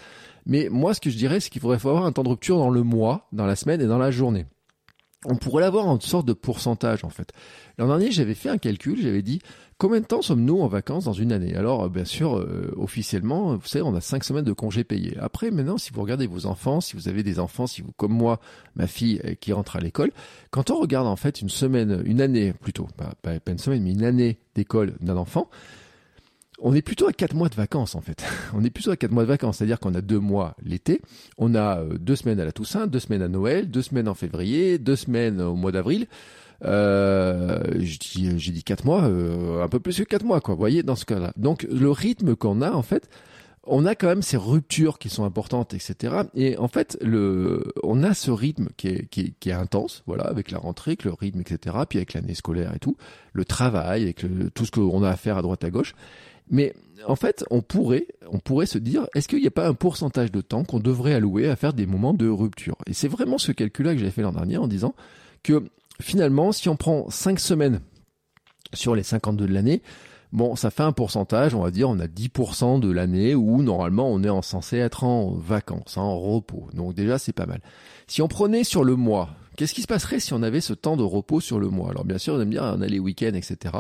Mais 0.47 0.69
moi, 0.69 0.95
ce 0.95 1.01
que 1.01 1.11
je 1.11 1.17
dirais, 1.17 1.39
c'est 1.39 1.51
qu'il 1.51 1.61
faudrait 1.61 1.77
avoir 1.77 2.05
un 2.05 2.13
temps 2.13 2.25
de 2.25 2.29
rupture 2.29 2.59
dans 2.59 2.71
le 2.71 2.83
mois, 2.83 3.29
dans 3.33 3.47
la 3.47 3.55
semaine 3.55 3.81
et 3.81 3.87
dans 3.87 3.99
la 3.99 4.11
journée 4.11 4.47
on 5.25 5.37
pourrait 5.37 5.63
l'avoir 5.63 5.87
en 5.87 6.01
sorte 6.01 6.27
de 6.27 6.33
pourcentage 6.33 7.05
en 7.05 7.11
fait. 7.11 7.33
L'an 7.79 7.89
dernier, 7.89 8.11
j'avais 8.11 8.35
fait 8.35 8.49
un 8.49 8.59
calcul, 8.59 9.01
j'avais 9.01 9.23
dit 9.23 9.41
combien 9.83 9.99
de 9.99 10.07
temps 10.07 10.23
sommes-nous 10.23 10.61
en 10.61 10.69
vacances 10.69 11.07
dans 11.07 11.13
une 11.13 11.33
année? 11.33 11.57
Alors 11.57 11.91
bien 11.91 12.05
sûr, 12.05 12.39
euh, 12.39 12.73
officiellement, 12.77 13.57
vous 13.57 13.67
savez, 13.67 13.83
on 13.83 13.97
a 13.97 14.01
cinq 14.01 14.23
semaines 14.23 14.45
de 14.45 14.53
congés 14.53 14.85
payés. 14.85 15.19
Après, 15.19 15.51
maintenant, 15.51 15.77
si 15.77 15.91
vous 15.93 16.01
regardez 16.01 16.29
vos 16.29 16.47
enfants, 16.47 16.81
si 16.81 16.95
vous 16.95 17.09
avez 17.09 17.25
des 17.25 17.41
enfants, 17.41 17.67
si 17.67 17.83
vous 17.83 17.91
comme 17.97 18.13
moi, 18.13 18.39
ma 18.77 18.87
fille 18.87 19.21
euh, 19.25 19.35
qui 19.35 19.53
rentre 19.53 19.75
à 19.75 19.81
l'école, 19.81 20.13
quand 20.53 20.71
on 20.71 20.79
regarde 20.79 21.09
en 21.09 21.17
fait 21.17 21.41
une 21.41 21.49
semaine, 21.49 22.01
une 22.05 22.21
année 22.21 22.53
plutôt, 22.53 22.87
pas 22.97 23.33
une 23.49 23.59
semaine, 23.59 23.83
mais 23.83 23.91
une 23.91 24.05
année 24.05 24.39
d'école 24.55 24.95
d'un 25.01 25.17
enfant, 25.17 25.51
on 26.63 26.75
est 26.75 26.83
plutôt 26.83 27.09
à 27.09 27.13
quatre 27.13 27.35
mois 27.35 27.49
de 27.49 27.55
vacances 27.55 27.95
en 27.95 28.01
fait. 28.01 28.25
On 28.55 28.65
est 28.65 28.71
plutôt 28.71 28.91
à 28.91 28.97
quatre 28.97 29.11
mois 29.11 29.25
de 29.25 29.29
vacances, 29.29 29.59
c'est-à-dire 29.59 29.81
qu'on 29.81 29.95
a 29.95 30.01
deux 30.01 30.21
mois 30.21 30.55
l'été, 30.65 31.01
on 31.37 31.55
a 31.55 31.81
euh, 31.81 31.99
deux 31.99 32.17
semaines 32.17 32.41
à 32.41 32.45
la 32.45 32.53
Toussaint, 32.53 32.87
deux 32.87 33.01
semaines 33.01 33.23
à 33.23 33.29
Noël, 33.29 33.71
deux 33.71 33.83
semaines 33.83 34.09
en 34.09 34.15
février, 34.15 34.79
deux 34.79 34.97
semaines 34.97 35.41
au 35.41 35.55
mois 35.55 35.73
d'avril. 35.73 36.07
Euh, 36.65 37.61
j'ai 37.81 38.53
dit 38.53 38.63
quatre 38.63 38.85
mois, 38.85 39.03
euh, 39.05 39.65
un 39.65 39.69
peu 39.69 39.81
plus 39.81 39.99
que 39.99 40.05
quatre 40.05 40.25
mois 40.25 40.41
quoi. 40.41 40.55
Vous 40.55 40.61
voyez 40.61 40.83
dans 40.83 40.97
ce 40.97 41.05
cas-là. 41.05 41.33
Donc 41.37 41.67
le 41.69 41.91
rythme 41.91 42.37
qu'on 42.37 42.63
a 42.63 42.71
en 42.71 42.83
fait, 42.83 43.09
on 43.65 43.87
a 43.87 43.95
quand 43.95 44.09
même 44.09 44.23
ces 44.23 44.37
ruptures 44.37 44.99
qui 44.99 45.09
sont 45.09 45.25
importantes, 45.25 45.75
etc. 45.75 46.15
Et 46.35 46.57
en 46.59 46.69
fait, 46.69 46.99
le, 47.01 47.73
on 47.83 48.03
a 48.03 48.13
ce 48.15 48.31
rythme 48.31 48.69
qui 48.77 48.89
est, 48.89 49.09
qui 49.09 49.35
est, 49.47 49.53
intense, 49.53 50.03
voilà, 50.07 50.25
avec 50.25 50.51
la 50.51 50.59
rentrée, 50.59 50.93
avec 50.93 51.05
le 51.05 51.13
rythme, 51.13 51.41
etc. 51.41 51.77
Puis 51.89 51.99
avec 51.99 52.15
l'année 52.15 52.35
scolaire 52.35 52.75
et 52.75 52.81
tout, 52.81 52.97
le 53.33 53.45
travail, 53.45 54.03
avec 54.03 54.25
tout 54.55 54.67
ce 54.67 54.71
qu'on 54.71 55.03
a 55.05 55.11
à 55.11 55.17
faire 55.17 55.39
à 55.39 55.43
droite 55.43 55.63
à 55.65 55.71
gauche. 55.71 55.95
Mais 56.53 56.75
en 57.07 57.17
fait, 57.17 57.45
on 57.51 57.63
pourrait, 57.63 58.07
on 58.31 58.39
pourrait 58.39 58.67
se 58.67 58.79
dire, 58.79 59.09
est-ce 59.15 59.27
qu'il 59.27 59.41
n'y 59.41 59.47
a 59.47 59.51
pas 59.51 59.67
un 59.67 59.75
pourcentage 59.75 60.31
de 60.31 60.41
temps 60.41 60.63
qu'on 60.63 60.79
devrait 60.79 61.15
allouer 61.15 61.49
à 61.49 61.57
faire 61.57 61.73
des 61.73 61.87
moments 61.87 62.15
de 62.15 62.29
rupture? 62.29 62.77
Et 62.87 62.93
c'est 62.93 63.09
vraiment 63.09 63.39
ce 63.39 63.51
calcul-là 63.51 63.95
que 63.95 63.99
j'avais 63.99 64.13
fait 64.13 64.23
l'an 64.23 64.33
dernier 64.33 64.59
en 64.59 64.69
disant 64.69 64.95
que 65.43 65.65
finalement, 66.01 66.53
si 66.53 66.69
on 66.69 66.77
prend 66.77 67.11
5 67.11 67.41
semaines 67.41 67.81
sur 68.75 68.95
les 68.95 69.03
52 69.03 69.47
de 69.47 69.53
l'année, 69.53 69.83
bon, 70.33 70.55
ça 70.55 70.71
fait 70.71 70.83
un 70.83 70.93
pourcentage, 70.93 71.55
on 71.55 71.63
va 71.63 71.71
dire, 71.71 71.89
on 71.89 71.99
a 71.99 72.07
10% 72.07 72.81
de 72.81 72.91
l'année 72.91 73.35
où 73.35 73.63
normalement 73.63 74.09
on 74.11 74.23
est 74.23 74.43
censé 74.43 74.77
être 74.77 75.05
en 75.05 75.33
vacances, 75.33 75.97
en 75.97 76.19
repos. 76.19 76.69
Donc 76.75 76.95
déjà, 76.95 77.19
c'est 77.19 77.33
pas 77.33 77.47
mal. 77.47 77.61
Si 78.07 78.23
on 78.23 78.29
prenait 78.29 78.65
sur 78.65 78.85
le 78.85 78.97
mois, 78.97 79.31
qu'est-ce 79.57 79.75
qui 79.75 79.83
se 79.83 79.87
passerait 79.87 80.21
si 80.21 80.35
on 80.35 80.43
avait 80.43 80.61
ce 80.61 80.75
temps 80.75 80.97
de 80.97 81.03
repos 81.03 81.41
sur 81.41 81.59
le 81.59 81.69
mois? 81.69 81.91
Alors 81.91 82.05
bien 82.05 82.19
sûr, 82.19 82.35
vous 82.35 82.41
allez 82.41 82.47
me 82.49 82.53
dire, 82.53 82.75
on 82.77 82.83
a 82.83 82.87
les 82.87 82.99
week-ends, 82.99 83.35
etc. 83.35 83.75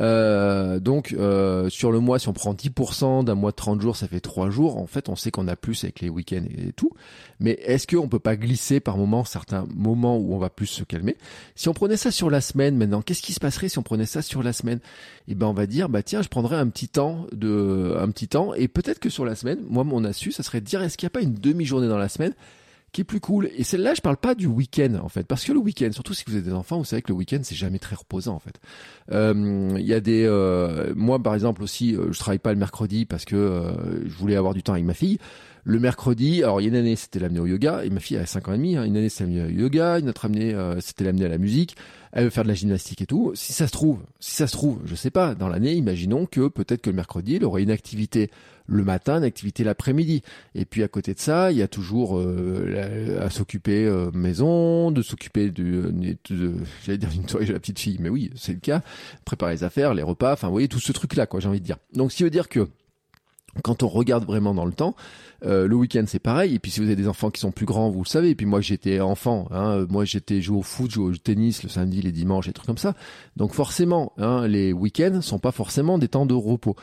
Euh, 0.00 0.80
donc 0.80 1.12
euh, 1.12 1.68
sur 1.68 1.92
le 1.92 2.00
mois, 2.00 2.18
si 2.18 2.28
on 2.28 2.32
prend 2.32 2.54
10% 2.54 3.24
d'un 3.24 3.34
mois 3.34 3.50
de 3.50 3.56
30 3.56 3.80
jours, 3.80 3.96
ça 3.96 4.08
fait 4.08 4.20
3 4.20 4.50
jours. 4.50 4.78
En 4.78 4.86
fait, 4.86 5.08
on 5.08 5.16
sait 5.16 5.30
qu'on 5.30 5.48
a 5.48 5.56
plus 5.56 5.84
avec 5.84 6.00
les 6.00 6.08
week-ends 6.08 6.44
et 6.56 6.72
tout. 6.72 6.90
Mais 7.38 7.52
est-ce 7.64 7.86
qu'on 7.86 8.08
peut 8.08 8.18
pas 8.18 8.36
glisser 8.36 8.80
par 8.80 8.96
moment 8.96 9.24
certains 9.24 9.66
moments 9.74 10.16
où 10.16 10.34
on 10.34 10.38
va 10.38 10.50
plus 10.50 10.66
se 10.66 10.84
calmer? 10.84 11.16
Si 11.54 11.68
on 11.68 11.74
prenait 11.74 11.96
ça 11.96 12.10
sur 12.10 12.30
la 12.30 12.40
semaine 12.40 12.76
maintenant, 12.76 13.02
qu'est-ce 13.02 13.22
qui 13.22 13.32
se 13.32 13.40
passerait 13.40 13.68
si 13.68 13.78
on 13.78 13.82
prenait 13.82 14.06
ça 14.06 14.22
sur 14.22 14.42
la 14.42 14.52
semaine? 14.52 14.80
Eh 15.28 15.34
ben 15.34 15.46
on 15.46 15.52
va 15.52 15.66
dire 15.66 15.88
bah 15.88 16.02
tiens, 16.02 16.22
je 16.22 16.28
prendrais 16.28 16.56
un 16.56 16.68
petit 16.68 16.88
temps 16.88 17.26
de 17.32 17.94
un 17.98 18.10
petit 18.10 18.28
temps 18.28 18.54
et 18.54 18.68
peut-être 18.68 18.98
que 18.98 19.10
sur 19.10 19.24
la 19.24 19.34
semaine, 19.34 19.58
moi 19.68 19.84
mon 19.84 20.04
astuce, 20.04 20.36
ça 20.36 20.42
serait 20.42 20.60
de 20.60 20.66
dire 20.66 20.82
est-ce 20.82 20.96
qu'il 20.96 21.06
n'y 21.06 21.10
a 21.10 21.18
pas 21.18 21.22
une 21.22 21.34
demi-journée 21.34 21.88
dans 21.88 21.98
la 21.98 22.08
semaine? 22.08 22.34
Qui 22.92 23.02
est 23.02 23.04
plus 23.04 23.20
cool. 23.20 23.50
Et 23.56 23.64
celle-là, 23.64 23.94
je 23.94 24.00
parle 24.00 24.16
pas 24.16 24.34
du 24.34 24.46
week-end 24.46 24.94
en 25.02 25.08
fait, 25.08 25.24
parce 25.24 25.44
que 25.44 25.52
le 25.52 25.58
week-end, 25.58 25.90
surtout 25.92 26.14
si 26.14 26.24
vous 26.26 26.34
avez 26.34 26.42
des 26.42 26.52
enfants, 26.52 26.78
vous 26.78 26.84
savez 26.84 27.02
que 27.02 27.12
le 27.12 27.18
week-end 27.18 27.40
c'est 27.42 27.54
jamais 27.54 27.78
très 27.78 27.96
reposant 27.96 28.34
en 28.34 28.38
fait. 28.38 28.60
Euh, 29.12 29.74
il 29.78 29.86
y 29.86 29.94
a 29.94 30.00
des, 30.00 30.24
euh, 30.24 30.92
moi 30.96 31.22
par 31.22 31.34
exemple 31.34 31.62
aussi, 31.62 31.94
euh, 31.94 32.12
je 32.12 32.18
travaille 32.18 32.38
pas 32.38 32.52
le 32.52 32.58
mercredi 32.58 33.04
parce 33.04 33.24
que 33.24 33.72
je 34.04 34.14
voulais 34.14 34.36
avoir 34.36 34.54
du 34.54 34.62
temps 34.62 34.72
avec 34.72 34.84
ma 34.84 34.94
fille. 34.94 35.18
Le 35.62 35.78
mercredi, 35.78 36.42
alors 36.42 36.60
il 36.60 36.64
y 36.64 36.66
a 36.66 36.70
une 36.70 36.76
année 36.76 36.96
c'était 36.96 37.18
l'amener 37.18 37.40
au 37.40 37.46
yoga, 37.46 37.84
et 37.84 37.90
ma 37.90 38.00
fille 38.00 38.16
a 38.16 38.24
5 38.24 38.48
ans 38.48 38.54
et 38.54 38.56
demi, 38.56 38.76
hein, 38.76 38.84
une 38.84 38.96
année 38.96 39.10
c'était 39.10 39.24
l'amener 39.24 39.44
au 39.44 39.60
yoga, 39.60 39.98
une 39.98 40.08
autre 40.08 40.24
année 40.24 40.56
c'était 40.80 41.04
l'amener 41.04 41.26
à 41.26 41.28
la 41.28 41.38
musique, 41.38 41.76
elle 42.12 42.24
veut 42.24 42.30
faire 42.30 42.42
de 42.44 42.48
la 42.48 42.54
gymnastique 42.54 43.02
et 43.02 43.06
tout. 43.06 43.32
Si 43.34 43.52
ça 43.52 43.66
se 43.66 43.72
trouve, 43.72 44.00
si 44.18 44.32
ça 44.32 44.46
se 44.46 44.52
trouve, 44.52 44.80
je 44.84 44.94
sais 44.94 45.10
pas, 45.10 45.34
dans 45.34 45.48
l'année, 45.48 45.74
imaginons 45.74 46.26
que 46.26 46.48
peut-être 46.48 46.82
que 46.82 46.90
le 46.90 46.96
mercredi, 46.96 47.36
elle 47.36 47.44
aurait 47.44 47.62
une 47.62 47.70
activité 47.70 48.30
le 48.66 48.84
matin, 48.84 49.18
une 49.18 49.24
activité 49.24 49.64
l'après-midi. 49.64 50.22
Et 50.54 50.64
puis 50.64 50.82
à 50.82 50.88
côté 50.88 51.14
de 51.14 51.18
ça, 51.18 51.50
il 51.50 51.58
y 51.58 51.62
a 51.62 51.68
toujours 51.68 52.18
euh, 52.18 53.18
à 53.20 53.30
s'occuper 53.30 53.84
euh, 53.84 54.10
maison, 54.12 54.90
de 54.90 55.02
s'occuper 55.02 55.50
du, 55.50 55.82
de, 56.30 56.54
j'allais 56.84 56.98
dire 56.98 57.08
d'une 57.10 57.28
soirée 57.28 57.46
de 57.46 57.52
la 57.52 57.60
petite 57.60 57.78
fille, 57.78 57.98
mais 58.00 58.08
oui, 58.08 58.30
c'est 58.36 58.52
le 58.52 58.60
cas. 58.60 58.82
Préparer 59.24 59.54
les 59.54 59.64
affaires, 59.64 59.94
les 59.94 60.02
repas, 60.02 60.32
enfin 60.32 60.46
vous 60.46 60.54
voyez 60.54 60.68
tout 60.68 60.80
ce 60.80 60.92
truc-là, 60.92 61.26
quoi, 61.26 61.40
j'ai 61.40 61.48
envie 61.48 61.60
de 61.60 61.66
dire. 61.66 61.78
Donc 61.94 62.10
qui 62.10 62.22
veut 62.22 62.30
dire 62.30 62.48
que 62.48 62.68
quand 63.62 63.82
on 63.82 63.88
regarde 63.88 64.24
vraiment 64.24 64.54
dans 64.54 64.64
le 64.64 64.72
temps, 64.72 64.94
euh, 65.44 65.66
le 65.66 65.74
week-end 65.74 66.04
c'est 66.06 66.18
pareil. 66.18 66.54
Et 66.54 66.58
puis 66.58 66.70
si 66.70 66.80
vous 66.80 66.86
avez 66.86 66.96
des 66.96 67.08
enfants 67.08 67.30
qui 67.30 67.40
sont 67.40 67.50
plus 67.50 67.66
grands, 67.66 67.90
vous 67.90 68.02
le 68.02 68.08
savez. 68.08 68.30
Et 68.30 68.34
puis 68.34 68.46
moi 68.46 68.60
j'étais 68.60 69.00
enfant, 69.00 69.48
hein, 69.50 69.86
moi 69.88 70.04
j'étais 70.04 70.40
joué 70.40 70.58
au 70.58 70.62
foot, 70.62 70.90
joué 70.90 71.10
au 71.10 71.16
tennis 71.16 71.62
le 71.62 71.68
samedi, 71.68 72.02
les 72.02 72.12
dimanches, 72.12 72.48
et 72.48 72.52
trucs 72.52 72.66
comme 72.66 72.78
ça. 72.78 72.94
Donc 73.36 73.54
forcément, 73.54 74.12
hein, 74.18 74.46
les 74.46 74.72
week-ends 74.72 75.20
sont 75.20 75.38
pas 75.38 75.52
forcément 75.52 75.98
des 75.98 76.08
temps 76.08 76.26
de 76.26 76.34
repos. 76.34 76.76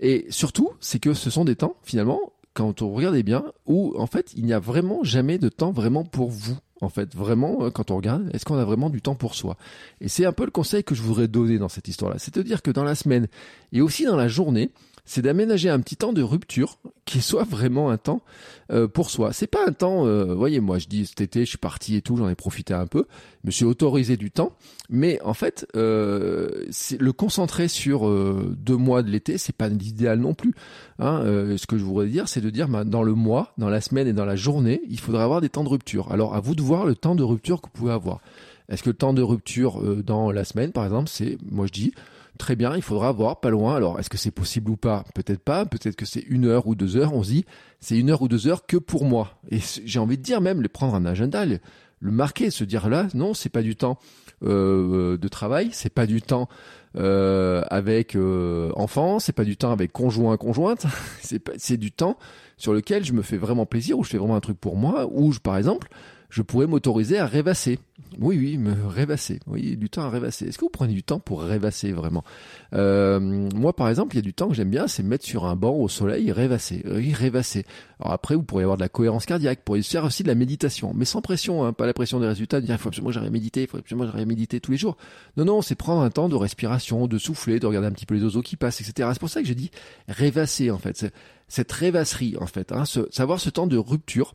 Et 0.00 0.26
surtout, 0.30 0.70
c'est 0.80 0.98
que 0.98 1.14
ce 1.14 1.30
sont 1.30 1.44
des 1.44 1.56
temps 1.56 1.76
finalement, 1.82 2.20
quand 2.54 2.82
on 2.82 2.92
regardait 2.92 3.22
bien, 3.22 3.44
où 3.66 3.94
en 3.98 4.06
fait 4.06 4.32
il 4.36 4.44
n'y 4.44 4.52
a 4.52 4.58
vraiment 4.58 5.02
jamais 5.04 5.38
de 5.38 5.48
temps 5.48 5.72
vraiment 5.72 6.04
pour 6.04 6.30
vous. 6.30 6.56
En 6.82 6.88
fait, 6.88 7.14
vraiment, 7.14 7.62
euh, 7.62 7.70
quand 7.70 7.92
on 7.92 7.96
regarde, 7.96 8.28
est-ce 8.34 8.44
qu'on 8.44 8.58
a 8.58 8.64
vraiment 8.64 8.90
du 8.90 9.00
temps 9.00 9.14
pour 9.14 9.36
soi? 9.36 9.56
Et 10.00 10.08
c'est 10.08 10.24
un 10.24 10.32
peu 10.32 10.44
le 10.44 10.50
conseil 10.50 10.82
que 10.82 10.96
je 10.96 11.02
voudrais 11.02 11.28
donner 11.28 11.56
dans 11.58 11.68
cette 11.68 11.86
histoire-là. 11.86 12.18
C'est-à-dire 12.18 12.60
que 12.60 12.72
dans 12.72 12.82
la 12.82 12.96
semaine 12.96 13.28
et 13.70 13.80
aussi 13.80 14.04
dans 14.04 14.16
la 14.16 14.26
journée, 14.26 14.72
c'est 15.04 15.22
d'aménager 15.22 15.68
un 15.68 15.80
petit 15.80 15.96
temps 15.96 16.12
de 16.12 16.22
rupture 16.22 16.78
qui 17.04 17.20
soit 17.20 17.44
vraiment 17.44 17.90
un 17.90 17.98
temps 17.98 18.22
euh, 18.70 18.86
pour 18.86 19.10
soi. 19.10 19.32
C'est 19.32 19.48
pas 19.48 19.66
un 19.66 19.72
temps, 19.72 20.06
euh, 20.06 20.34
voyez, 20.34 20.60
moi 20.60 20.78
je 20.78 20.86
dis 20.86 21.06
cet 21.06 21.20
été 21.20 21.40
je 21.40 21.50
suis 21.50 21.58
parti 21.58 21.96
et 21.96 22.02
tout, 22.02 22.16
j'en 22.16 22.28
ai 22.28 22.36
profité 22.36 22.72
un 22.72 22.86
peu, 22.86 23.06
je 23.42 23.48
me 23.48 23.50
suis 23.50 23.64
autorisé 23.64 24.16
du 24.16 24.30
temps, 24.30 24.52
mais 24.88 25.20
en 25.22 25.34
fait, 25.34 25.66
euh, 25.76 26.66
le 26.98 27.12
concentrer 27.12 27.66
sur 27.66 28.06
euh, 28.06 28.54
deux 28.56 28.76
mois 28.76 29.02
de 29.02 29.10
l'été, 29.10 29.38
c'est 29.38 29.54
pas 29.54 29.68
l'idéal 29.68 30.20
non 30.20 30.34
plus. 30.34 30.54
Hein. 30.98 31.22
ce 31.56 31.66
que 31.66 31.78
je 31.78 31.84
voudrais 31.84 32.06
dire, 32.06 32.28
c'est 32.28 32.40
de 32.40 32.50
dire 32.50 32.68
bah, 32.68 32.84
dans 32.84 33.02
le 33.02 33.14
mois, 33.14 33.52
dans 33.58 33.68
la 33.68 33.80
semaine 33.80 34.06
et 34.06 34.12
dans 34.12 34.24
la 34.24 34.36
journée, 34.36 34.82
il 34.88 35.00
faudrait 35.00 35.24
avoir 35.24 35.40
des 35.40 35.48
temps 35.48 35.64
de 35.64 35.68
rupture. 35.68 36.12
Alors 36.12 36.34
à 36.34 36.40
vous 36.40 36.54
de 36.54 36.62
voir 36.62 36.86
le 36.86 36.94
temps 36.94 37.16
de 37.16 37.24
rupture 37.24 37.60
que 37.60 37.66
vous 37.66 37.72
pouvez 37.72 37.92
avoir. 37.92 38.20
Est-ce 38.68 38.84
que 38.84 38.90
le 38.90 38.96
temps 38.96 39.12
de 39.12 39.22
rupture 39.22 39.82
dans 40.02 40.30
la 40.30 40.44
semaine, 40.44 40.70
par 40.70 40.84
exemple, 40.84 41.08
c'est, 41.08 41.36
moi 41.50 41.66
je 41.66 41.72
dis, 41.72 41.92
Très 42.38 42.56
bien, 42.56 42.74
il 42.76 42.82
faudra 42.82 43.12
voir 43.12 43.40
pas 43.40 43.50
loin. 43.50 43.76
Alors, 43.76 44.00
est-ce 44.00 44.08
que 44.08 44.16
c'est 44.16 44.30
possible 44.30 44.70
ou 44.70 44.76
pas? 44.76 45.04
Peut-être 45.14 45.42
pas. 45.42 45.66
Peut-être 45.66 45.96
que 45.96 46.06
c'est 46.06 46.24
une 46.28 46.46
heure 46.46 46.66
ou 46.66 46.74
deux 46.74 46.96
heures. 46.96 47.12
On 47.14 47.22
se 47.22 47.30
dit, 47.30 47.44
c'est 47.80 47.96
une 47.96 48.10
heure 48.10 48.22
ou 48.22 48.28
deux 48.28 48.48
heures 48.48 48.66
que 48.66 48.78
pour 48.78 49.04
moi. 49.04 49.38
Et 49.50 49.58
j'ai 49.84 49.98
envie 49.98 50.16
de 50.16 50.22
dire 50.22 50.40
même, 50.40 50.62
le 50.62 50.68
prendre 50.68 50.94
un 50.94 51.04
agenda, 51.04 51.44
le, 51.44 51.60
marquer, 52.00 52.50
se 52.50 52.64
dire 52.64 52.88
là, 52.88 53.06
non, 53.14 53.34
c'est 53.34 53.50
pas 53.50 53.62
du 53.62 53.76
temps 53.76 53.98
euh, 54.42 55.18
de 55.18 55.28
travail, 55.28 55.68
c'est 55.72 55.92
pas 55.92 56.06
du 56.06 56.22
temps 56.22 56.48
euh, 56.96 57.62
avec 57.70 58.16
euh, 58.16 58.72
enfants, 58.74 59.18
c'est 59.18 59.32
pas 59.32 59.44
du 59.44 59.56
temps 59.56 59.70
avec 59.70 59.92
conjoint 59.92 60.36
conjointe, 60.36 60.86
c'est 61.20 61.42
c'est 61.56 61.76
du 61.76 61.92
temps 61.92 62.18
sur 62.56 62.72
lequel 62.72 63.04
je 63.04 63.12
me 63.12 63.22
fais 63.22 63.36
vraiment 63.36 63.66
plaisir, 63.66 63.98
où 63.98 64.04
je 64.04 64.10
fais 64.10 64.18
vraiment 64.18 64.36
un 64.36 64.40
truc 64.40 64.58
pour 64.58 64.76
moi, 64.76 65.06
où 65.12 65.32
je, 65.32 65.38
par 65.38 65.56
exemple, 65.56 65.88
je 66.32 66.40
pourrais 66.40 66.66
m'autoriser 66.66 67.18
à 67.18 67.26
rêvasser. 67.26 67.78
Oui, 68.18 68.38
oui, 68.38 68.56
me 68.56 68.86
rêvasser. 68.86 69.38
Oui, 69.46 69.76
du 69.76 69.90
temps 69.90 70.04
à 70.04 70.08
rêvasser. 70.08 70.46
Est-ce 70.46 70.56
que 70.56 70.64
vous 70.64 70.70
prenez 70.70 70.94
du 70.94 71.02
temps 71.02 71.20
pour 71.20 71.42
rêvasser 71.42 71.92
vraiment? 71.92 72.24
Euh, 72.72 73.20
Moi, 73.54 73.76
par 73.76 73.90
exemple, 73.90 74.14
il 74.14 74.16
y 74.16 74.20
a 74.20 74.22
du 74.22 74.32
temps 74.32 74.48
que 74.48 74.54
j'aime 74.54 74.70
bien, 74.70 74.88
c'est 74.88 75.02
mettre 75.02 75.26
sur 75.26 75.44
un 75.44 75.56
banc 75.56 75.74
au 75.74 75.90
soleil 75.90 76.32
rêvasser. 76.32 76.82
Oui, 76.86 77.12
rêvasser. 77.12 77.66
Alors 78.00 78.14
après, 78.14 78.34
vous 78.34 78.44
pourriez 78.44 78.62
avoir 78.62 78.78
de 78.78 78.82
la 78.82 78.88
cohérence 78.88 79.26
cardiaque, 79.26 79.58
vous 79.58 79.64
pourriez 79.64 79.82
faire 79.82 80.04
aussi 80.04 80.22
de 80.22 80.28
la 80.28 80.34
méditation, 80.34 80.94
mais 80.94 81.04
sans 81.04 81.20
pression, 81.20 81.64
hein, 81.66 81.74
pas 81.74 81.84
la 81.84 81.92
pression 81.92 82.18
des 82.18 82.26
résultats, 82.26 82.62
de 82.62 82.66
dire 82.66 82.76
il 82.76 82.78
faut 82.78 82.88
absolument 82.88 83.10
que 83.10 83.14
j'arrive 83.14 83.28
à 83.28 83.32
méditer, 83.32 83.62
il 83.62 83.68
faut 83.68 83.76
absolument 83.76 84.04
que 84.06 84.12
j'arrive 84.12 84.26
à 84.26 84.28
méditer 84.28 84.58
tous 84.58 84.72
les 84.72 84.78
jours. 84.78 84.96
Non, 85.36 85.44
non, 85.44 85.60
c'est 85.60 85.74
prendre 85.74 86.00
un 86.00 86.10
temps 86.10 86.30
de 86.30 86.36
respiration, 86.36 87.08
de 87.08 87.18
souffler, 87.18 87.60
de 87.60 87.66
regarder 87.66 87.88
un 87.88 87.92
petit 87.92 88.06
peu 88.06 88.14
les 88.14 88.24
oiseaux 88.24 88.42
qui 88.42 88.56
passent, 88.56 88.80
etc. 88.80 89.10
C'est 89.12 89.20
pour 89.20 89.28
ça 89.28 89.42
que 89.42 89.46
j'ai 89.46 89.54
dit 89.54 89.70
rêvasser 90.08 90.70
en 90.70 90.78
fait. 90.78 91.12
Cette 91.46 91.70
rêvasserie 91.70 92.36
en 92.40 92.46
fait, 92.46 92.72
hein, 92.72 92.84
savoir 93.10 93.38
ce 93.38 93.50
temps 93.50 93.66
de 93.66 93.76
rupture 93.76 94.34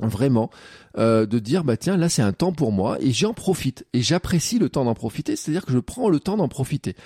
vraiment. 0.00 0.50
Euh, 0.98 1.24
de 1.24 1.38
dire 1.38 1.64
bah 1.64 1.78
tiens 1.78 1.96
là 1.96 2.10
c'est 2.10 2.20
un 2.20 2.34
temps 2.34 2.52
pour 2.52 2.70
moi 2.70 2.98
et 3.00 3.12
j'en 3.12 3.32
profite 3.32 3.86
et 3.94 4.02
j'apprécie 4.02 4.58
le 4.58 4.68
temps 4.68 4.84
d'en 4.84 4.92
profiter 4.92 5.36
c'est-à-dire 5.36 5.64
que 5.64 5.72
je 5.72 5.78
prends 5.78 6.10
le 6.10 6.20
temps 6.20 6.36
d'en 6.36 6.48
profiter. 6.48 6.96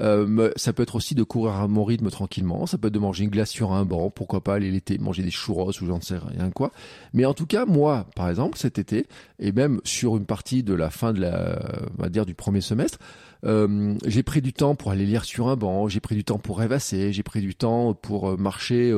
Euh, 0.00 0.50
ça 0.56 0.72
peut 0.72 0.82
être 0.82 0.96
aussi 0.96 1.14
de 1.14 1.22
courir 1.22 1.54
à 1.54 1.68
mon 1.68 1.84
rythme 1.84 2.10
tranquillement 2.10 2.66
ça 2.66 2.76
peut 2.76 2.88
être 2.88 2.94
de 2.94 2.98
manger 2.98 3.22
une 3.22 3.30
glace 3.30 3.50
sur 3.50 3.72
un 3.72 3.84
banc 3.84 4.10
pourquoi 4.10 4.42
pas 4.42 4.54
aller 4.54 4.72
l'été 4.72 4.98
manger 4.98 5.22
des 5.22 5.30
churros 5.30 5.70
ou 5.80 5.86
j'en 5.86 6.00
sais 6.00 6.18
rien 6.18 6.50
quoi. 6.50 6.72
Mais 7.12 7.24
en 7.24 7.34
tout 7.34 7.46
cas 7.46 7.66
moi 7.66 8.08
par 8.16 8.28
exemple 8.28 8.58
cet 8.58 8.80
été 8.80 9.06
et 9.38 9.52
même 9.52 9.80
sur 9.84 10.16
une 10.16 10.26
partie 10.26 10.64
de 10.64 10.74
la 10.74 10.90
fin 10.90 11.12
de 11.12 11.20
la 11.20 11.60
on 11.96 12.02
va 12.02 12.08
dire 12.08 12.26
du 12.26 12.34
premier 12.34 12.60
semestre 12.60 12.98
euh, 13.44 13.94
j'ai 14.06 14.24
pris 14.24 14.42
du 14.42 14.52
temps 14.52 14.74
pour 14.74 14.90
aller 14.90 15.06
lire 15.06 15.24
sur 15.24 15.46
un 15.48 15.56
banc 15.56 15.86
j'ai 15.86 16.00
pris 16.00 16.16
du 16.16 16.24
temps 16.24 16.38
pour 16.38 16.58
rêvasser 16.58 17.12
j'ai 17.12 17.22
pris 17.22 17.42
du 17.42 17.54
temps 17.54 17.94
pour 17.94 18.36
marcher 18.36 18.92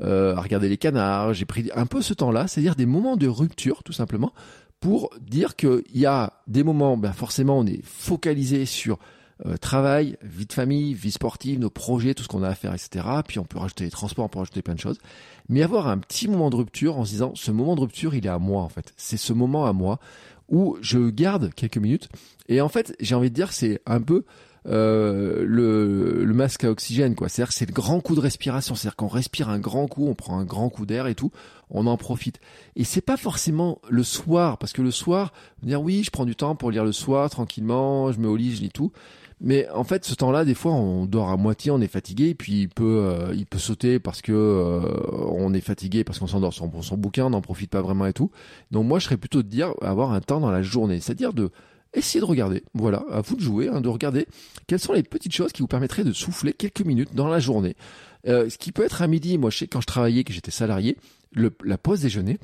euh, 0.00 0.34
à 0.36 0.40
regarder 0.40 0.68
les 0.68 0.78
canards. 0.78 1.34
J'ai 1.34 1.44
pris 1.44 1.70
un 1.74 1.86
peu 1.86 2.02
ce 2.02 2.14
temps-là, 2.14 2.46
c'est-à-dire 2.46 2.76
des 2.76 2.86
moments 2.86 3.16
de 3.16 3.28
rupture, 3.28 3.82
tout 3.82 3.92
simplement, 3.92 4.32
pour 4.80 5.10
dire 5.20 5.56
qu'il 5.56 5.82
y 5.94 6.06
a 6.06 6.32
des 6.46 6.64
moments, 6.64 6.96
ben 6.96 7.12
forcément, 7.12 7.58
on 7.58 7.66
est 7.66 7.84
focalisé 7.84 8.66
sur 8.66 8.98
euh, 9.46 9.56
travail, 9.56 10.16
vie 10.22 10.46
de 10.46 10.52
famille, 10.52 10.94
vie 10.94 11.10
sportive, 11.10 11.58
nos 11.58 11.70
projets, 11.70 12.14
tout 12.14 12.22
ce 12.22 12.28
qu'on 12.28 12.42
a 12.42 12.48
à 12.48 12.54
faire, 12.54 12.74
etc. 12.74 13.04
Puis 13.26 13.38
on 13.38 13.44
peut 13.44 13.58
rajouter 13.58 13.84
les 13.84 13.90
transports, 13.90 14.24
on 14.24 14.28
peut 14.28 14.38
rajouter 14.38 14.62
plein 14.62 14.74
de 14.74 14.80
choses. 14.80 14.98
Mais 15.48 15.62
avoir 15.62 15.88
un 15.88 15.98
petit 15.98 16.28
moment 16.28 16.50
de 16.50 16.56
rupture 16.56 16.98
en 16.98 17.04
se 17.04 17.10
disant, 17.10 17.32
ce 17.34 17.50
moment 17.50 17.74
de 17.74 17.80
rupture, 17.80 18.14
il 18.14 18.26
est 18.26 18.30
à 18.30 18.38
moi, 18.38 18.62
en 18.62 18.68
fait. 18.68 18.92
C'est 18.96 19.16
ce 19.16 19.32
moment 19.32 19.66
à 19.66 19.72
moi 19.72 19.98
où 20.48 20.76
je 20.80 21.10
garde 21.10 21.52
quelques 21.54 21.78
minutes. 21.78 22.08
Et 22.48 22.60
en 22.60 22.68
fait, 22.68 22.94
j'ai 23.00 23.14
envie 23.14 23.30
de 23.30 23.34
dire, 23.34 23.52
c'est 23.52 23.80
un 23.86 24.00
peu 24.00 24.24
euh, 24.66 25.44
le, 25.46 26.24
le, 26.24 26.34
masque 26.34 26.64
à 26.64 26.70
oxygène, 26.70 27.14
quoi. 27.14 27.28
C'est-à-dire 27.28 27.52
c'est 27.52 27.66
le 27.66 27.72
grand 27.72 28.00
coup 28.00 28.14
de 28.14 28.20
respiration. 28.20 28.74
C'est-à-dire 28.74 28.96
qu'on 28.96 29.08
respire 29.08 29.48
un 29.48 29.58
grand 29.58 29.88
coup, 29.88 30.06
on 30.06 30.14
prend 30.14 30.38
un 30.38 30.44
grand 30.44 30.68
coup 30.68 30.86
d'air 30.86 31.06
et 31.06 31.14
tout, 31.14 31.32
on 31.70 31.86
en 31.86 31.96
profite. 31.96 32.40
Et 32.76 32.84
c'est 32.84 33.00
pas 33.00 33.16
forcément 33.16 33.80
le 33.88 34.02
soir, 34.02 34.58
parce 34.58 34.72
que 34.72 34.82
le 34.82 34.90
soir, 34.90 35.32
dire 35.62 35.82
oui, 35.82 36.02
je 36.04 36.10
prends 36.10 36.24
du 36.24 36.36
temps 36.36 36.54
pour 36.54 36.70
lire 36.70 36.84
le 36.84 36.92
soir 36.92 37.28
tranquillement, 37.30 38.12
je 38.12 38.18
me 38.18 38.28
au 38.28 38.36
lit, 38.36 38.54
je 38.54 38.60
lis 38.60 38.70
tout. 38.70 38.92
Mais 39.44 39.68
en 39.70 39.82
fait, 39.82 40.04
ce 40.04 40.14
temps-là, 40.14 40.44
des 40.44 40.54
fois, 40.54 40.72
on 40.72 41.04
dort 41.04 41.30
à 41.30 41.36
moitié, 41.36 41.72
on 41.72 41.80
est 41.80 41.88
fatigué, 41.88 42.28
et 42.28 42.34
puis 42.36 42.60
il 42.60 42.68
peut, 42.68 43.04
euh, 43.04 43.34
il 43.34 43.44
peut 43.44 43.58
sauter 43.58 43.98
parce 43.98 44.22
que 44.22 44.30
euh, 44.30 44.82
on 45.32 45.52
est 45.52 45.60
fatigué, 45.60 46.04
parce 46.04 46.20
qu'on 46.20 46.28
s'endort 46.28 46.52
sur 46.52 46.70
son 46.82 46.96
bouquin, 46.96 47.26
on 47.26 47.30
n'en 47.30 47.40
profite 47.40 47.68
pas 47.68 47.82
vraiment 47.82 48.06
et 48.06 48.12
tout. 48.12 48.30
Donc 48.70 48.86
moi, 48.86 49.00
je 49.00 49.06
serais 49.06 49.16
plutôt 49.16 49.42
de 49.42 49.48
dire 49.48 49.74
avoir 49.82 50.12
un 50.12 50.20
temps 50.20 50.38
dans 50.38 50.52
la 50.52 50.62
journée, 50.62 51.00
c'est-à-dire 51.00 51.32
de 51.32 51.50
essayez 51.94 52.20
de 52.20 52.26
regarder, 52.26 52.62
voilà, 52.74 53.04
à 53.10 53.20
vous 53.20 53.36
de 53.36 53.40
jouer, 53.40 53.68
hein, 53.68 53.80
de 53.80 53.88
regarder 53.88 54.26
quelles 54.66 54.78
sont 54.78 54.92
les 54.92 55.02
petites 55.02 55.34
choses 55.34 55.52
qui 55.52 55.62
vous 55.62 55.68
permettraient 55.68 56.04
de 56.04 56.12
souffler 56.12 56.52
quelques 56.52 56.82
minutes 56.82 57.14
dans 57.14 57.28
la 57.28 57.38
journée. 57.38 57.76
Euh, 58.26 58.48
ce 58.48 58.58
qui 58.58 58.72
peut 58.72 58.84
être 58.84 59.02
à 59.02 59.06
midi, 59.06 59.38
moi 59.38 59.50
je 59.50 59.58
sais 59.58 59.66
quand 59.66 59.80
je 59.80 59.86
travaillais, 59.86 60.24
que 60.24 60.32
j'étais 60.32 60.50
salarié, 60.50 60.96
la 61.34 61.78
pause 61.78 62.00
déjeuner, 62.00 62.38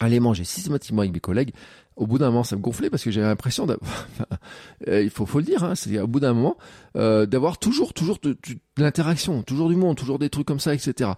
aller 0.00 0.20
manger 0.20 0.44
systématiquement 0.44 1.02
avec 1.02 1.12
mes 1.12 1.20
collègues, 1.20 1.52
au 1.96 2.06
bout 2.06 2.18
d'un 2.18 2.26
moment, 2.26 2.44
ça 2.44 2.56
me 2.56 2.60
gonflait 2.60 2.90
parce 2.90 3.02
que 3.02 3.10
j'avais 3.10 3.26
l'impression 3.26 3.66
d'avoir, 3.66 4.06
euh, 4.88 5.02
il 5.02 5.10
faut, 5.10 5.26
le 5.38 5.44
dire, 5.44 5.64
hein, 5.64 5.74
c'est 5.74 5.98
au 5.98 6.06
bout 6.06 6.20
d'un 6.20 6.34
moment, 6.34 6.56
euh, 6.96 7.24
d'avoir 7.24 7.58
toujours, 7.58 7.94
toujours 7.94 8.18
de, 8.22 8.36
l'interaction, 8.76 9.42
toujours 9.42 9.70
du 9.70 9.76
monde, 9.76 9.96
toujours 9.96 10.18
des 10.18 10.28
trucs 10.28 10.46
comme 10.46 10.60
ça, 10.60 10.74
etc. 10.74 11.10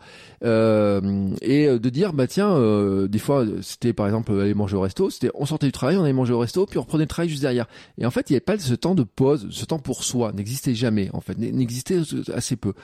Euh, 0.44 1.30
et 1.42 1.66
de 1.66 1.88
dire, 1.88 2.12
bah 2.12 2.28
tiens, 2.28 2.50
euh, 2.50 3.08
des 3.08 3.18
fois, 3.18 3.44
c'était 3.60 3.92
par 3.92 4.06
exemple 4.06 4.32
aller 4.40 4.54
manger 4.54 4.76
au 4.76 4.80
resto, 4.80 5.10
c'était, 5.10 5.30
on 5.34 5.46
sortait 5.46 5.66
du 5.66 5.72
travail, 5.72 5.96
on 5.96 6.04
allait 6.04 6.12
manger 6.12 6.32
au 6.32 6.38
resto, 6.38 6.64
puis 6.66 6.78
on 6.78 6.82
reprenait 6.82 7.04
le 7.04 7.08
travail 7.08 7.28
juste 7.28 7.42
derrière. 7.42 7.66
Et 7.98 8.06
en 8.06 8.10
fait, 8.12 8.30
il 8.30 8.34
n'y 8.34 8.36
avait 8.36 8.44
pas 8.44 8.58
ce 8.58 8.74
temps 8.74 8.94
de 8.94 9.02
pause, 9.02 9.48
ce 9.50 9.64
temps 9.64 9.80
pour 9.80 10.04
soi, 10.04 10.32
n'existait 10.32 10.74
jamais, 10.74 11.10
en 11.12 11.20
fait, 11.20 11.36
n'existait 11.38 12.00
assez 12.32 12.54
peu. 12.54 12.74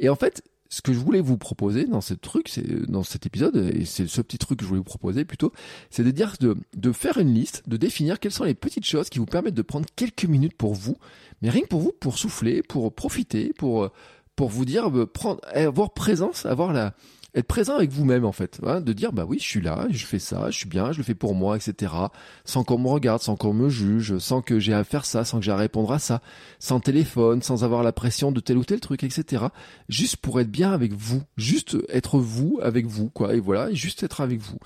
Et 0.00 0.08
en 0.08 0.16
fait, 0.16 0.42
ce 0.72 0.80
que 0.80 0.94
je 0.94 0.98
voulais 0.98 1.20
vous 1.20 1.36
proposer 1.36 1.84
dans 1.84 2.00
ce 2.00 2.14
truc, 2.14 2.48
c'est 2.48 2.90
dans 2.90 3.02
cet 3.02 3.26
épisode, 3.26 3.56
et 3.74 3.84
c'est 3.84 4.06
ce 4.08 4.22
petit 4.22 4.38
truc 4.38 4.58
que 4.58 4.64
je 4.64 4.68
voulais 4.68 4.78
vous 4.78 4.84
proposer 4.84 5.26
plutôt, 5.26 5.52
c'est 5.90 6.02
de 6.02 6.10
dire 6.10 6.32
de, 6.40 6.56
de 6.74 6.92
faire 6.92 7.18
une 7.18 7.34
liste, 7.34 7.62
de 7.66 7.76
définir 7.76 8.18
quelles 8.18 8.32
sont 8.32 8.44
les 8.44 8.54
petites 8.54 8.86
choses 8.86 9.10
qui 9.10 9.18
vous 9.18 9.26
permettent 9.26 9.52
de 9.52 9.60
prendre 9.60 9.84
quelques 9.96 10.24
minutes 10.24 10.56
pour 10.56 10.72
vous, 10.72 10.96
mais 11.42 11.50
rien 11.50 11.60
que 11.60 11.66
pour 11.66 11.80
vous, 11.80 11.92
pour 12.00 12.16
souffler, 12.16 12.62
pour 12.62 12.90
profiter, 12.94 13.52
pour 13.58 13.90
pour 14.34 14.48
vous 14.48 14.64
dire, 14.64 14.88
euh, 14.88 15.04
prendre, 15.04 15.42
avoir 15.54 15.92
présence, 15.92 16.46
avoir 16.46 16.72
la 16.72 16.94
être 17.34 17.46
présent 17.46 17.76
avec 17.76 17.90
vous-même 17.90 18.26
en 18.26 18.32
fait, 18.32 18.60
hein, 18.64 18.80
de 18.80 18.92
dire 18.92 19.12
bah 19.12 19.24
oui 19.26 19.38
je 19.40 19.46
suis 19.46 19.60
là, 19.62 19.86
je 19.90 20.04
fais 20.04 20.18
ça, 20.18 20.50
je 20.50 20.58
suis 20.58 20.68
bien, 20.68 20.92
je 20.92 20.98
le 20.98 21.04
fais 21.04 21.14
pour 21.14 21.34
moi, 21.34 21.56
etc. 21.56 21.92
Sans 22.44 22.62
qu'on 22.62 22.78
me 22.78 22.88
regarde, 22.88 23.22
sans 23.22 23.36
qu'on 23.36 23.54
me 23.54 23.70
juge, 23.70 24.18
sans 24.18 24.42
que 24.42 24.58
j'ai 24.58 24.74
à 24.74 24.84
faire 24.84 25.06
ça, 25.06 25.24
sans 25.24 25.38
que 25.38 25.44
j'ai 25.44 25.52
à 25.52 25.56
répondre 25.56 25.90
à 25.92 25.98
ça, 25.98 26.20
sans 26.58 26.80
téléphone, 26.80 27.40
sans 27.40 27.64
avoir 27.64 27.82
la 27.82 27.92
pression 27.92 28.32
de 28.32 28.40
tel 28.40 28.58
ou 28.58 28.64
tel 28.64 28.80
truc, 28.80 29.02
etc. 29.02 29.46
Juste 29.88 30.18
pour 30.18 30.40
être 30.40 30.50
bien 30.50 30.72
avec 30.72 30.92
vous, 30.92 31.22
juste 31.38 31.78
être 31.88 32.18
vous 32.18 32.58
avec 32.62 32.86
vous 32.86 33.08
quoi, 33.08 33.34
et 33.34 33.40
voilà, 33.40 33.72
juste 33.72 34.02
être 34.02 34.20
avec 34.20 34.40
vous. 34.40 34.58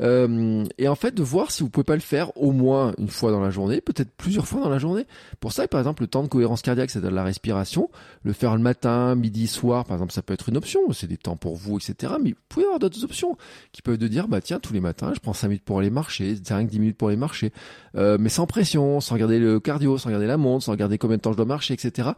Euh, 0.00 0.64
et 0.78 0.88
en 0.88 0.94
fait 0.94 1.14
de 1.14 1.22
voir 1.22 1.50
si 1.50 1.62
vous 1.62 1.68
pouvez 1.68 1.84
pas 1.84 1.94
le 1.94 2.00
faire 2.00 2.34
au 2.38 2.52
moins 2.52 2.94
une 2.96 3.08
fois 3.08 3.32
dans 3.32 3.40
la 3.40 3.50
journée, 3.50 3.82
peut-être 3.82 4.10
plusieurs 4.16 4.48
fois 4.48 4.62
dans 4.62 4.70
la 4.70 4.78
journée. 4.78 5.06
Pour 5.40 5.52
ça 5.52 5.68
par 5.68 5.80
exemple 5.80 6.02
le 6.02 6.06
temps 6.06 6.22
de 6.22 6.28
cohérence 6.28 6.62
cardiaque, 6.62 6.90
c'est 6.90 7.02
de 7.02 7.08
la 7.08 7.22
respiration, 7.22 7.90
le 8.22 8.32
faire 8.32 8.56
le 8.56 8.62
matin, 8.62 9.14
midi, 9.14 9.46
soir 9.46 9.84
par 9.84 9.96
exemple, 9.96 10.12
ça 10.12 10.22
peut 10.22 10.32
être 10.32 10.48
une 10.48 10.56
option. 10.56 10.80
C'est 10.92 11.06
des 11.06 11.18
temps 11.18 11.36
pour 11.36 11.56
vous, 11.56 11.76
etc 11.76 12.13
mais 12.20 12.30
vous 12.30 12.42
pouvez 12.48 12.64
avoir 12.64 12.78
d'autres 12.78 13.04
options 13.04 13.36
qui 13.72 13.82
peuvent 13.82 13.98
de 13.98 14.08
dire, 14.08 14.28
bah 14.28 14.40
tiens, 14.40 14.60
tous 14.60 14.72
les 14.72 14.80
matins, 14.80 15.12
je 15.14 15.20
prends 15.20 15.32
5 15.32 15.48
minutes 15.48 15.64
pour 15.64 15.78
aller 15.78 15.90
marcher, 15.90 16.34
5-10 16.34 16.78
minutes 16.78 16.96
pour 16.96 17.08
aller 17.08 17.16
marcher, 17.16 17.52
euh, 17.96 18.16
mais 18.18 18.28
sans 18.28 18.46
pression, 18.46 19.00
sans 19.00 19.14
regarder 19.14 19.38
le 19.38 19.60
cardio, 19.60 19.98
sans 19.98 20.08
regarder 20.08 20.26
la 20.26 20.36
montre, 20.36 20.64
sans 20.64 20.72
regarder 20.72 20.98
combien 20.98 21.16
de 21.16 21.22
temps 21.22 21.32
je 21.32 21.36
dois 21.36 21.46
marcher, 21.46 21.74
etc. 21.74 22.10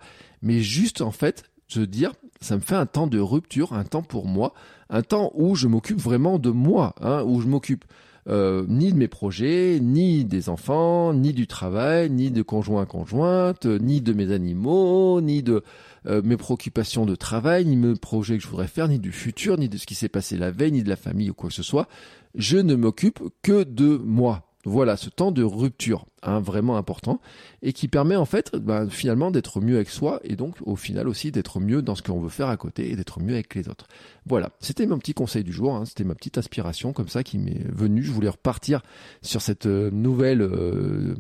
Mais 0.42 0.60
juste, 0.60 1.00
en 1.00 1.10
fait, 1.10 1.44
se 1.68 1.80
dire, 1.80 2.12
ça 2.40 2.56
me 2.56 2.60
fait 2.60 2.74
un 2.74 2.86
temps 2.86 3.06
de 3.06 3.18
rupture, 3.18 3.72
un 3.72 3.84
temps 3.84 4.02
pour 4.02 4.26
moi, 4.26 4.54
un 4.90 5.02
temps 5.02 5.32
où 5.34 5.54
je 5.54 5.66
m'occupe 5.66 5.98
vraiment 5.98 6.38
de 6.38 6.50
moi, 6.50 6.94
hein, 7.00 7.22
où 7.24 7.40
je 7.40 7.46
m'occupe 7.46 7.84
euh, 8.28 8.64
ni 8.68 8.92
de 8.92 8.98
mes 8.98 9.08
projets, 9.08 9.78
ni 9.80 10.24
des 10.24 10.48
enfants, 10.48 11.12
ni 11.12 11.32
du 11.32 11.46
travail, 11.46 12.10
ni 12.10 12.30
de 12.30 12.42
conjoint 12.42 12.86
conjointe, 12.86 13.66
ni 13.66 14.00
de 14.00 14.12
mes 14.12 14.32
animaux, 14.32 15.20
ni 15.20 15.42
de 15.42 15.62
euh, 16.06 16.22
mes 16.24 16.36
préoccupations 16.36 17.06
de 17.06 17.14
travail, 17.14 17.64
ni 17.64 17.76
mes 17.76 17.94
projets 17.94 18.36
que 18.36 18.42
je 18.42 18.48
voudrais 18.48 18.66
faire, 18.66 18.88
ni 18.88 18.98
du 18.98 19.12
futur, 19.12 19.58
ni 19.58 19.68
de 19.68 19.76
ce 19.78 19.86
qui 19.86 19.94
s'est 19.94 20.08
passé 20.08 20.36
la 20.36 20.50
veille, 20.50 20.72
ni 20.72 20.82
de 20.82 20.88
la 20.88 20.96
famille 20.96 21.30
ou 21.30 21.34
quoi 21.34 21.48
que 21.48 21.54
ce 21.54 21.62
soit. 21.62 21.88
Je 22.34 22.58
ne 22.58 22.74
m'occupe 22.74 23.20
que 23.42 23.64
de 23.64 23.96
moi. 23.96 24.45
Voilà, 24.68 24.96
ce 24.96 25.10
temps 25.10 25.30
de 25.30 25.44
rupture, 25.44 26.06
hein, 26.24 26.40
vraiment 26.40 26.76
important, 26.76 27.20
et 27.62 27.72
qui 27.72 27.86
permet 27.86 28.16
en 28.16 28.24
fait 28.24 28.56
bah, 28.56 28.88
finalement 28.88 29.30
d'être 29.30 29.60
mieux 29.60 29.76
avec 29.76 29.88
soi, 29.88 30.18
et 30.24 30.34
donc 30.34 30.56
au 30.66 30.74
final 30.74 31.06
aussi 31.06 31.30
d'être 31.30 31.60
mieux 31.60 31.82
dans 31.82 31.94
ce 31.94 32.02
qu'on 32.02 32.18
veut 32.18 32.28
faire 32.28 32.48
à 32.48 32.56
côté, 32.56 32.90
et 32.90 32.96
d'être 32.96 33.20
mieux 33.20 33.34
avec 33.34 33.54
les 33.54 33.68
autres. 33.68 33.86
Voilà, 34.26 34.50
c'était 34.58 34.84
mon 34.86 34.98
petit 34.98 35.14
conseil 35.14 35.44
du 35.44 35.52
jour, 35.52 35.76
hein, 35.76 35.84
c'était 35.84 36.02
ma 36.02 36.16
petite 36.16 36.36
inspiration 36.36 36.92
comme 36.92 37.06
ça 37.06 37.22
qui 37.22 37.38
m'est 37.38 37.64
venue. 37.68 38.02
Je 38.02 38.10
voulais 38.10 38.28
repartir 38.28 38.82
sur 39.22 39.40
cette 39.40 39.66
euh, 39.66 39.92
nouvelle 39.92 40.42
euh, 40.42 41.14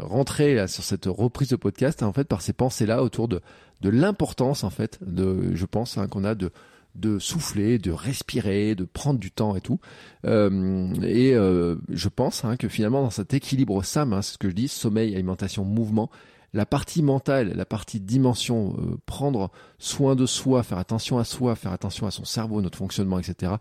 rentrée, 0.00 0.66
sur 0.66 0.82
cette 0.82 1.04
reprise 1.04 1.50
de 1.50 1.56
podcast, 1.56 2.02
hein, 2.02 2.06
en 2.06 2.14
fait, 2.14 2.24
par 2.24 2.40
ces 2.40 2.54
pensées-là 2.54 3.02
autour 3.02 3.28
de, 3.28 3.42
de 3.82 3.90
l'importance, 3.90 4.64
en 4.64 4.70
fait, 4.70 4.98
de, 5.06 5.54
je 5.54 5.66
pense, 5.66 5.98
qu'on 6.10 6.24
a 6.24 6.34
de 6.34 6.50
de 6.96 7.18
souffler, 7.18 7.78
de 7.78 7.90
respirer, 7.90 8.74
de 8.74 8.84
prendre 8.84 9.18
du 9.18 9.30
temps 9.30 9.56
et 9.56 9.60
tout. 9.60 9.78
Euh, 10.24 10.92
et 11.02 11.34
euh, 11.34 11.76
je 11.90 12.08
pense 12.08 12.44
hein, 12.44 12.56
que 12.56 12.68
finalement 12.68 13.02
dans 13.02 13.10
cet 13.10 13.34
équilibre 13.34 13.82
SAM, 13.82 14.12
hein, 14.12 14.22
c'est 14.22 14.34
ce 14.34 14.38
que 14.38 14.48
je 14.48 14.54
dis, 14.54 14.68
sommeil, 14.68 15.14
alimentation, 15.14 15.64
mouvement, 15.64 16.10
la 16.52 16.66
partie 16.66 17.02
mentale, 17.02 17.52
la 17.54 17.66
partie 17.66 18.00
dimension, 18.00 18.74
euh, 18.78 18.96
prendre 19.04 19.50
soin 19.78 20.16
de 20.16 20.26
soi, 20.26 20.62
faire 20.62 20.78
attention 20.78 21.18
à 21.18 21.24
soi, 21.24 21.54
faire 21.54 21.72
attention 21.72 22.06
à 22.06 22.10
son 22.10 22.24
cerveau, 22.24 22.62
notre 22.62 22.78
fonctionnement, 22.78 23.18
etc., 23.18 23.52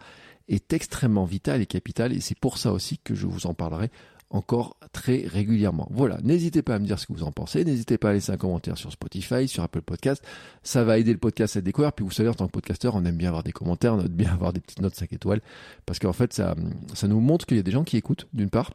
est 0.48 0.74
extrêmement 0.74 1.26
vital 1.26 1.62
et 1.62 1.66
capital. 1.66 2.14
Et 2.14 2.22
c'est 2.22 2.38
pour 2.38 2.58
ça 2.58 2.72
aussi 2.72 3.00
que 3.00 3.16
je 3.16 3.26
vous 3.26 3.48
en 3.48 3.54
parlerai 3.54 3.90
encore 4.30 4.78
très 4.92 5.26
régulièrement. 5.28 5.88
Voilà, 5.92 6.18
n'hésitez 6.24 6.62
pas 6.62 6.76
à 6.76 6.80
me 6.80 6.86
dire 6.86 7.00
ce 7.00 7.06
que 7.06 7.14
vous 7.14 7.24
en 7.24 7.32
pensez, 7.32 7.64
n'hésitez 7.64 7.98
pas 7.98 8.10
à 8.10 8.14
laisser 8.14 8.32
un 8.32 8.38
commentaire 8.38 8.78
sur 8.78 8.92
Spotify, 8.92 9.48
sur 9.48 9.64
Apple 9.64 9.82
Podcast, 9.82 10.24
ça 10.64 10.84
va 10.84 10.98
aider 10.98 11.14
le 11.14 11.20
podcast 11.20 11.58
à 11.58 11.62
découvert, 11.62 11.94
puis 11.94 12.04
vous 12.04 12.12
savez, 12.12 12.30
en 12.30 12.34
tant 12.34 12.48
que 12.48 12.52
podcasteur, 12.52 12.96
on 12.96 13.06
aime 13.06 13.18
bien 13.18 13.30
avoir 13.30 13.44
des 13.44 13.52
commentaires, 13.52 13.94
on 13.94 14.02
aime 14.02 14.08
bien 14.08 14.32
avoir 14.32 14.54
des 14.54 14.60
petites 14.60 14.82
notes 14.82 14.96
5 14.96 15.14
étoiles, 15.14 15.42
parce 15.86 16.00
qu'en 16.00 16.14
fait, 16.14 16.34
ça, 16.34 16.56
ça 16.94 17.08
nous 17.08 17.20
montre 17.20 17.46
qu'il 17.46 17.58
y 17.58 17.60
a 17.60 17.64
des 17.64 17.72
gens 17.72 17.84
qui 17.84 17.98
écoutent, 17.98 18.28
d'une 18.34 18.50
part, 18.50 18.72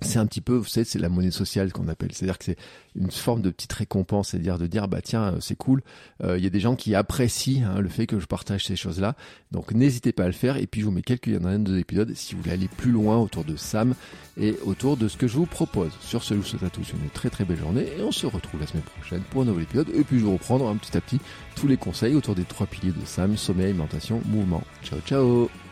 c'est 0.00 0.18
un 0.18 0.26
petit 0.26 0.40
peu, 0.40 0.54
vous 0.54 0.64
savez, 0.64 0.84
c'est 0.84 0.98
la 0.98 1.08
monnaie 1.08 1.30
sociale 1.30 1.72
qu'on 1.72 1.88
appelle. 1.88 2.12
C'est-à-dire 2.12 2.38
que 2.38 2.44
c'est 2.44 2.56
une 2.96 3.10
forme 3.10 3.42
de 3.42 3.50
petite 3.50 3.72
récompense, 3.72 4.30
c'est-à-dire 4.30 4.58
de 4.58 4.66
dire, 4.66 4.88
bah 4.88 5.00
tiens, 5.02 5.36
c'est 5.40 5.56
cool. 5.56 5.82
Il 6.22 6.42
y 6.42 6.46
a 6.46 6.50
des 6.50 6.60
gens 6.60 6.76
qui 6.76 6.94
apprécient 6.94 7.66
hein, 7.66 7.80
le 7.80 7.88
fait 7.88 8.06
que 8.06 8.18
je 8.18 8.26
partage 8.26 8.64
ces 8.64 8.76
choses-là. 8.76 9.16
Donc 9.50 9.72
n'hésitez 9.72 10.12
pas 10.12 10.24
à 10.24 10.26
le 10.26 10.32
faire. 10.32 10.56
Et 10.56 10.66
puis 10.66 10.80
je 10.80 10.86
vous 10.86 10.92
mets 10.92 11.02
quelques 11.02 11.26
liens 11.26 11.58
dans 11.58 11.76
épisodes 11.76 12.12
si 12.14 12.34
vous 12.34 12.42
voulez 12.42 12.54
aller 12.54 12.68
plus 12.68 12.92
loin 12.92 13.18
autour 13.18 13.44
de 13.44 13.56
Sam 13.56 13.94
et 14.36 14.56
autour 14.64 14.96
de 14.96 15.08
ce 15.08 15.16
que 15.16 15.26
je 15.26 15.36
vous 15.36 15.46
propose. 15.46 15.92
Sur 16.00 16.22
ce, 16.22 16.34
je 16.34 16.40
vous 16.40 16.46
souhaite 16.46 16.62
à 16.62 16.70
tous 16.70 16.92
une 16.92 17.08
très 17.10 17.30
très 17.30 17.44
belle 17.44 17.58
journée 17.58 17.86
et 17.98 18.02
on 18.02 18.12
se 18.12 18.26
retrouve 18.26 18.60
la 18.60 18.66
semaine 18.66 18.82
prochaine 18.82 19.22
pour 19.30 19.42
un 19.42 19.44
nouvel 19.46 19.64
épisode. 19.64 19.88
Et 19.94 20.02
puis 20.04 20.18
je 20.18 20.24
vais 20.24 20.32
reprendre 20.32 20.68
un 20.68 20.76
petit 20.76 20.96
à 20.96 21.00
petit 21.00 21.20
tous 21.56 21.66
les 21.66 21.76
conseils 21.76 22.14
autour 22.14 22.34
des 22.34 22.44
trois 22.44 22.66
piliers 22.66 22.92
de 22.92 23.04
Sam 23.04 23.36
sommeil, 23.36 23.66
alimentation, 23.66 24.20
mouvement. 24.26 24.62
Ciao 24.82 25.00
ciao 25.06 25.63